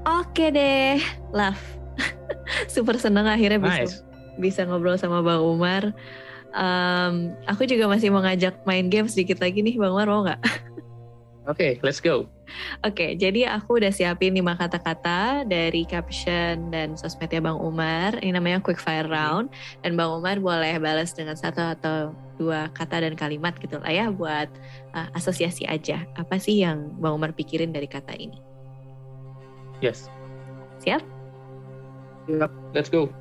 Oke 0.03 0.51
deh, 0.51 0.99
love. 1.31 1.63
Super 2.73 2.99
seneng 2.99 3.23
akhirnya 3.23 3.63
bisa 3.63 3.87
nice. 3.87 3.95
bisa 4.35 4.67
ngobrol 4.67 4.99
sama 4.99 5.23
Bang 5.23 5.39
Umar. 5.39 5.95
Um, 6.53 7.33
aku 7.49 7.65
juga 7.65 7.89
masih 7.89 8.13
mau 8.13 8.21
ngajak 8.21 8.61
main 8.67 8.91
game 8.91 9.09
sedikit 9.09 9.41
lagi 9.41 9.63
nih 9.63 9.79
Bang 9.79 9.95
Umar 9.95 10.11
mau 10.11 10.21
nggak? 10.27 10.41
Oke, 11.49 11.57
okay, 11.57 11.71
let's 11.81 12.03
go. 12.03 12.27
Oke, 12.83 12.95
okay, 12.95 13.11
jadi 13.17 13.49
aku 13.53 13.81
udah 13.81 13.89
siapin 13.89 14.35
lima 14.35 14.53
kata-kata 14.53 15.47
dari 15.47 15.85
caption 15.87 16.69
dan 16.69 16.93
sosmednya 16.99 17.41
Bang 17.41 17.59
Umar. 17.59 18.17
Ini 18.19 18.35
namanya 18.35 18.61
quick 18.61 18.81
fire 18.81 19.07
round. 19.07 19.49
Dan 19.81 19.97
Bang 19.97 20.13
Umar 20.13 20.37
boleh 20.37 20.77
balas 20.77 21.13
dengan 21.13 21.37
satu 21.37 21.61
atau 21.61 21.97
dua 22.37 22.69
kata 22.73 23.05
dan 23.05 23.13
kalimat 23.13 23.53
gitu 23.61 23.77
lah 23.77 23.93
ya 23.93 24.09
buat 24.09 24.49
uh, 24.97 25.09
asosiasi 25.17 25.65
aja. 25.69 26.05
Apa 26.17 26.37
sih 26.41 26.61
yang 26.61 26.93
Bang 26.97 27.17
Umar 27.17 27.33
pikirin 27.33 27.73
dari 27.73 27.89
kata 27.89 28.13
ini? 28.17 28.37
Yes. 29.81 30.07
Siap? 30.83 31.03
Yep, 32.31 32.51
let's 32.71 32.87
go. 32.87 33.11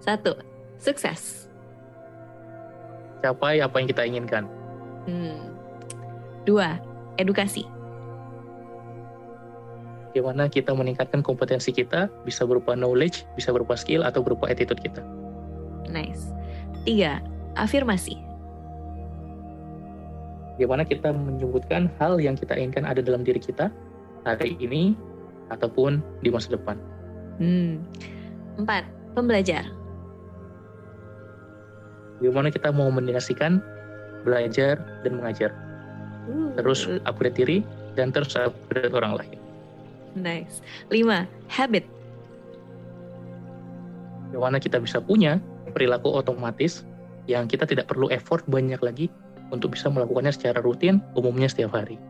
Satu, 0.00 0.34
sukses. 0.80 1.46
Capai 3.22 3.60
apa 3.62 3.78
yang 3.78 3.88
kita 3.88 4.02
inginkan. 4.02 4.44
Hmm. 5.06 5.52
Dua, 6.42 6.80
edukasi. 7.20 7.62
Bagaimana 10.12 10.44
kita 10.52 10.76
meningkatkan 10.76 11.24
kompetensi 11.24 11.72
kita, 11.72 12.12
bisa 12.28 12.44
berupa 12.44 12.76
knowledge, 12.76 13.24
bisa 13.32 13.48
berupa 13.48 13.80
skill, 13.80 14.04
atau 14.04 14.20
berupa 14.20 14.44
attitude 14.44 14.76
kita. 14.84 15.00
Nice. 15.88 16.28
Tiga, 16.84 17.24
afirmasi. 17.56 18.20
Bagaimana 20.60 20.84
kita 20.84 21.16
menyebutkan 21.16 21.88
hal 21.96 22.20
yang 22.20 22.36
kita 22.36 22.52
inginkan 22.60 22.84
ada 22.84 23.00
dalam 23.00 23.24
diri 23.24 23.40
kita 23.40 23.72
hari 24.28 24.52
ini 24.60 24.92
ataupun 25.48 26.04
di 26.20 26.28
masa 26.28 26.52
depan. 26.52 26.76
Hmm. 27.40 27.80
Empat, 28.60 28.84
pembelajar. 29.16 29.64
Bagaimana 32.20 32.52
kita 32.52 32.68
mau 32.68 32.92
mendinasikan 32.92 33.64
belajar 34.28 34.76
dan 35.02 35.12
mengajar 35.16 35.50
terus 36.54 36.86
upgrade 37.08 37.34
diri 37.34 37.58
dan 37.98 38.14
terus 38.14 38.36
upgrade 38.38 38.94
orang 38.94 39.18
lain. 39.18 39.41
Nice. 40.16 40.60
Lima, 40.92 41.24
habit. 41.48 41.88
Bagaimana 44.32 44.56
kita 44.60 44.80
bisa 44.80 45.00
punya 45.00 45.40
perilaku 45.72 46.08
otomatis 46.12 46.84
yang 47.28 47.48
kita 47.48 47.68
tidak 47.68 47.88
perlu 47.88 48.08
effort 48.12 48.44
banyak 48.48 48.80
lagi 48.80 49.06
untuk 49.52 49.76
bisa 49.76 49.92
melakukannya 49.92 50.32
secara 50.32 50.64
rutin, 50.64 51.04
umumnya 51.12 51.46
setiap 51.46 51.76
hari. 51.76 52.00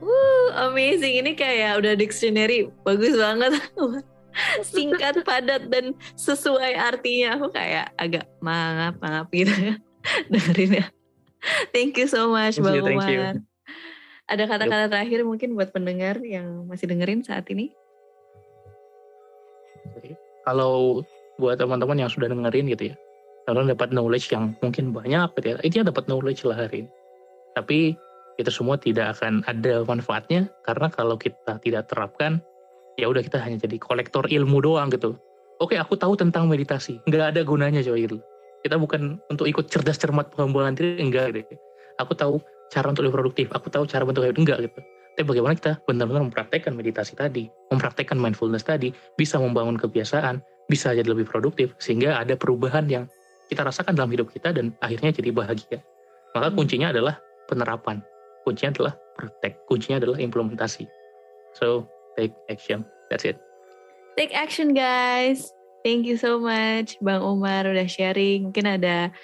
Woo, 0.00 0.48
amazing. 0.56 1.20
Ini 1.20 1.36
kayak 1.36 1.84
udah 1.84 1.92
dictionary. 1.94 2.72
Bagus 2.82 3.14
banget. 3.16 3.60
Singkat, 4.72 5.24
padat, 5.26 5.68
dan 5.68 5.92
sesuai 6.16 6.72
artinya. 6.78 7.36
Aku 7.36 7.52
kayak 7.52 7.92
agak 8.00 8.24
mangap-mangap 8.40 9.28
gitu 9.32 9.52
ya. 9.52 9.74
Dengerin 10.32 10.84
ya. 10.84 10.86
Thank 11.70 12.00
you 12.00 12.08
so 12.08 12.32
much, 12.32 12.58
Bang 12.58 12.82
Umar. 12.82 13.44
Ada 14.28 14.44
kata-kata 14.44 14.92
terakhir 14.92 15.24
mungkin 15.24 15.56
buat 15.56 15.72
pendengar 15.72 16.20
yang 16.20 16.68
masih 16.68 16.84
dengerin 16.84 17.24
saat 17.24 17.48
ini? 17.48 17.72
Kalau 20.44 21.00
buat 21.40 21.56
teman-teman 21.56 21.96
yang 21.96 22.12
sudah 22.12 22.28
dengerin 22.28 22.68
gitu 22.68 22.92
ya, 22.92 22.94
kalau 23.48 23.64
dapat 23.64 23.88
knowledge 23.88 24.28
yang 24.28 24.52
mungkin 24.60 24.92
banyak 24.92 25.32
gitu 25.40 25.46
ya, 25.52 25.56
itu 25.64 25.80
dapat 25.80 26.04
knowledge 26.12 26.44
lah 26.44 26.60
hari 26.60 26.84
ini. 26.84 26.90
Tapi 27.56 27.96
itu 28.36 28.50
semua 28.52 28.76
tidak 28.76 29.16
akan 29.16 29.42
ada 29.48 29.82
manfaatnya 29.88 30.52
karena 30.68 30.92
kalau 30.92 31.16
kita 31.16 31.56
tidak 31.64 31.88
terapkan, 31.88 32.44
ya 33.00 33.08
udah 33.08 33.24
kita 33.24 33.40
hanya 33.40 33.64
jadi 33.64 33.80
kolektor 33.80 34.28
ilmu 34.28 34.60
doang 34.60 34.92
gitu. 34.92 35.16
Oke, 35.58 35.80
aku 35.80 35.96
tahu 35.96 36.14
tentang 36.20 36.46
meditasi, 36.46 37.00
nggak 37.08 37.34
ada 37.34 37.40
gunanya 37.42 37.80
coy 37.80 38.04
gitu. 38.04 38.20
Kita 38.60 38.76
bukan 38.76 39.16
untuk 39.32 39.48
ikut 39.48 39.72
cerdas 39.72 39.96
cermat 39.96 40.36
pengembangan 40.36 40.76
diri, 40.76 41.00
enggak 41.00 41.32
gitu. 41.32 41.56
Aku 41.98 42.12
tahu 42.14 42.38
cara 42.68 42.86
untuk 42.92 43.08
lebih 43.08 43.16
produktif, 43.20 43.46
aku 43.52 43.72
tahu 43.72 43.88
cara 43.88 44.04
bentuk 44.04 44.24
hidup 44.24 44.38
enggak 44.38 44.58
gitu. 44.68 44.80
Tapi 45.18 45.26
bagaimana 45.26 45.58
kita 45.58 45.82
benar-benar 45.82 46.22
mempraktekkan 46.30 46.78
meditasi 46.78 47.18
tadi, 47.18 47.50
mempraktekkan 47.74 48.14
mindfulness 48.14 48.62
tadi, 48.62 48.94
bisa 49.18 49.42
membangun 49.42 49.74
kebiasaan, 49.74 50.38
bisa 50.70 50.94
jadi 50.94 51.10
lebih 51.10 51.26
produktif, 51.26 51.74
sehingga 51.82 52.14
ada 52.22 52.38
perubahan 52.38 52.86
yang 52.86 53.04
kita 53.50 53.66
rasakan 53.66 53.96
dalam 53.98 54.12
hidup 54.14 54.30
kita 54.30 54.54
dan 54.54 54.76
akhirnya 54.78 55.10
jadi 55.10 55.34
bahagia. 55.34 55.82
Maka 56.36 56.52
hmm. 56.52 56.56
kuncinya 56.56 56.88
adalah 56.94 57.18
penerapan, 57.50 57.98
kuncinya 58.46 58.70
adalah 58.78 58.94
praktek, 59.18 59.58
kuncinya 59.66 59.98
adalah 59.98 60.22
implementasi. 60.22 60.86
So, 61.56 61.88
take 62.14 62.36
action. 62.46 62.86
That's 63.10 63.24
it. 63.24 63.40
Take 64.14 64.36
action 64.36 64.76
guys. 64.76 65.50
Thank 65.86 66.04
you 66.04 66.18
so 66.18 66.42
much 66.42 66.98
Bang 67.00 67.24
Umar 67.24 67.64
udah 67.64 67.86
sharing. 67.88 68.50
Mungkin 68.50 68.66
ada 68.66 69.14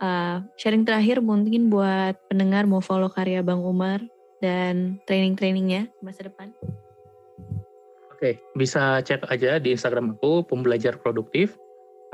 uh, 0.00 0.42
sharing 0.58 0.82
terakhir 0.86 1.20
mungkin 1.20 1.68
buat 1.68 2.16
pendengar 2.30 2.66
mau 2.66 2.80
follow 2.80 3.10
karya 3.10 3.44
Bang 3.44 3.62
Umar 3.62 4.02
dan 4.42 4.98
training-trainingnya 5.06 5.90
masa 6.02 6.26
depan? 6.26 6.52
Oke, 8.14 8.18
okay, 8.18 8.34
bisa 8.54 9.02
cek 9.02 9.26
aja 9.28 9.58
di 9.58 9.74
Instagram 9.74 10.16
aku 10.16 10.46
pembelajar 10.46 10.96
produktif 10.96 11.58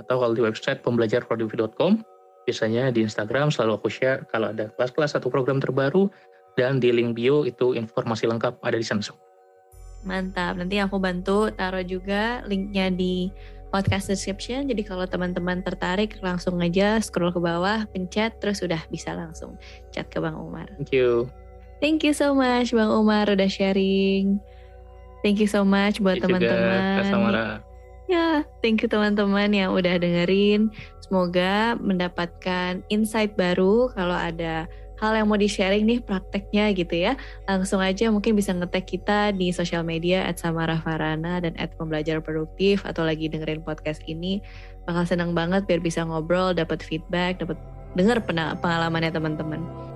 atau 0.01 0.17
kalau 0.17 0.33
di 0.33 0.43
website 0.43 0.81
pembelajarproduktif.com. 0.81 2.01
Biasanya 2.49 2.89
di 2.89 3.05
Instagram 3.05 3.53
selalu 3.53 3.79
aku 3.79 3.89
share 3.93 4.25
kalau 4.33 4.51
ada 4.51 4.73
kelas-kelas 4.75 5.13
atau 5.13 5.29
program 5.29 5.61
terbaru 5.61 6.09
dan 6.57 6.81
di 6.81 6.91
link 6.91 7.15
bio 7.15 7.45
itu 7.45 7.77
informasi 7.77 8.27
lengkap 8.27 8.59
ada 8.65 8.81
di 8.81 8.87
sana 8.87 9.05
semua. 9.05 9.23
Mantap, 10.01 10.57
nanti 10.57 10.81
aku 10.81 10.97
bantu 10.97 11.53
taruh 11.53 11.85
juga 11.85 12.41
linknya 12.49 12.89
di 12.89 13.29
podcast 13.71 14.11
description. 14.11 14.67
Jadi 14.67 14.83
kalau 14.83 15.07
teman-teman 15.07 15.63
tertarik 15.63 16.19
langsung 16.21 16.59
aja 16.61 16.99
scroll 16.99 17.31
ke 17.31 17.41
bawah, 17.41 17.87
pencet 17.95 18.37
terus 18.43 18.61
udah 18.61 18.83
bisa 18.91 19.15
langsung 19.15 19.57
chat 19.95 20.11
ke 20.11 20.19
Bang 20.19 20.37
Umar. 20.37 20.69
Thank 20.77 20.93
you. 20.93 21.31
Thank 21.81 22.05
you 22.05 22.13
so 22.13 22.37
much 22.37 22.77
Bang 22.77 22.93
Umar 22.93 23.31
udah 23.31 23.49
sharing. 23.49 24.43
Thank 25.25 25.41
you 25.41 25.49
so 25.49 25.65
much 25.65 26.03
buat 26.03 26.21
teman-teman. 26.21 27.65
Ya, 28.11 28.43
thank 28.59 28.83
you 28.83 28.91
teman-teman 28.91 29.55
yang 29.55 29.71
udah 29.71 29.95
dengerin. 30.03 30.75
Semoga 30.99 31.79
mendapatkan 31.79 32.83
insight 32.91 33.39
baru 33.39 33.87
kalau 33.95 34.19
ada 34.19 34.67
hal 35.01 35.17
yang 35.17 35.27
mau 35.27 35.41
di-sharing 35.41 35.89
nih 35.89 36.05
prakteknya 36.05 36.71
gitu 36.77 36.95
ya, 36.95 37.17
langsung 37.49 37.81
aja 37.81 38.13
mungkin 38.13 38.37
bisa 38.37 38.53
ngetek 38.53 38.85
kita 38.85 39.33
di 39.33 39.49
sosial 39.51 39.81
media 39.81 40.29
at 40.29 40.37
Samara 40.37 40.77
Farana 40.77 41.41
dan 41.41 41.57
at 41.57 41.73
Pembelajar 41.81 42.21
Produktif 42.21 42.85
atau 42.85 43.03
lagi 43.09 43.33
dengerin 43.33 43.65
podcast 43.65 44.05
ini. 44.05 44.45
Bakal 44.85 45.09
senang 45.09 45.33
banget 45.33 45.65
biar 45.65 45.81
bisa 45.81 46.05
ngobrol, 46.05 46.53
dapat 46.53 46.85
feedback, 46.85 47.41
dapat 47.41 47.57
dengar 47.97 48.21
pengalamannya 48.61 49.11
teman-teman. 49.11 49.90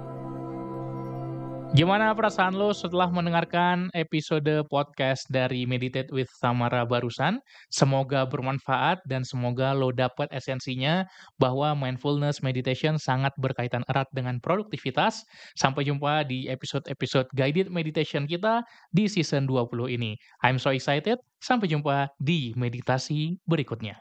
Gimana 1.75 2.15
perasaan 2.15 2.55
lo 2.55 2.71
setelah 2.71 3.11
mendengarkan 3.11 3.91
episode 3.99 4.63
podcast 4.71 5.27
dari 5.27 5.67
Meditate 5.67 6.07
with 6.15 6.31
Samara 6.39 6.87
barusan? 6.87 7.43
Semoga 7.67 8.23
bermanfaat 8.23 9.03
dan 9.11 9.27
semoga 9.27 9.75
lo 9.75 9.91
dapat 9.91 10.31
esensinya 10.31 11.03
bahwa 11.35 11.75
mindfulness 11.75 12.47
meditation 12.47 12.95
sangat 12.95 13.35
berkaitan 13.43 13.83
erat 13.91 14.07
dengan 14.15 14.39
produktivitas. 14.39 15.27
Sampai 15.59 15.83
jumpa 15.91 16.23
di 16.23 16.47
episode-episode 16.47 17.27
guided 17.35 17.67
meditation 17.75 18.31
kita 18.31 18.63
di 18.95 19.11
season 19.11 19.51
20 19.51 19.99
ini. 19.99 20.15
I'm 20.47 20.63
so 20.63 20.71
excited. 20.71 21.19
Sampai 21.43 21.67
jumpa 21.75 22.07
di 22.23 22.55
meditasi 22.55 23.43
berikutnya. 23.51 23.99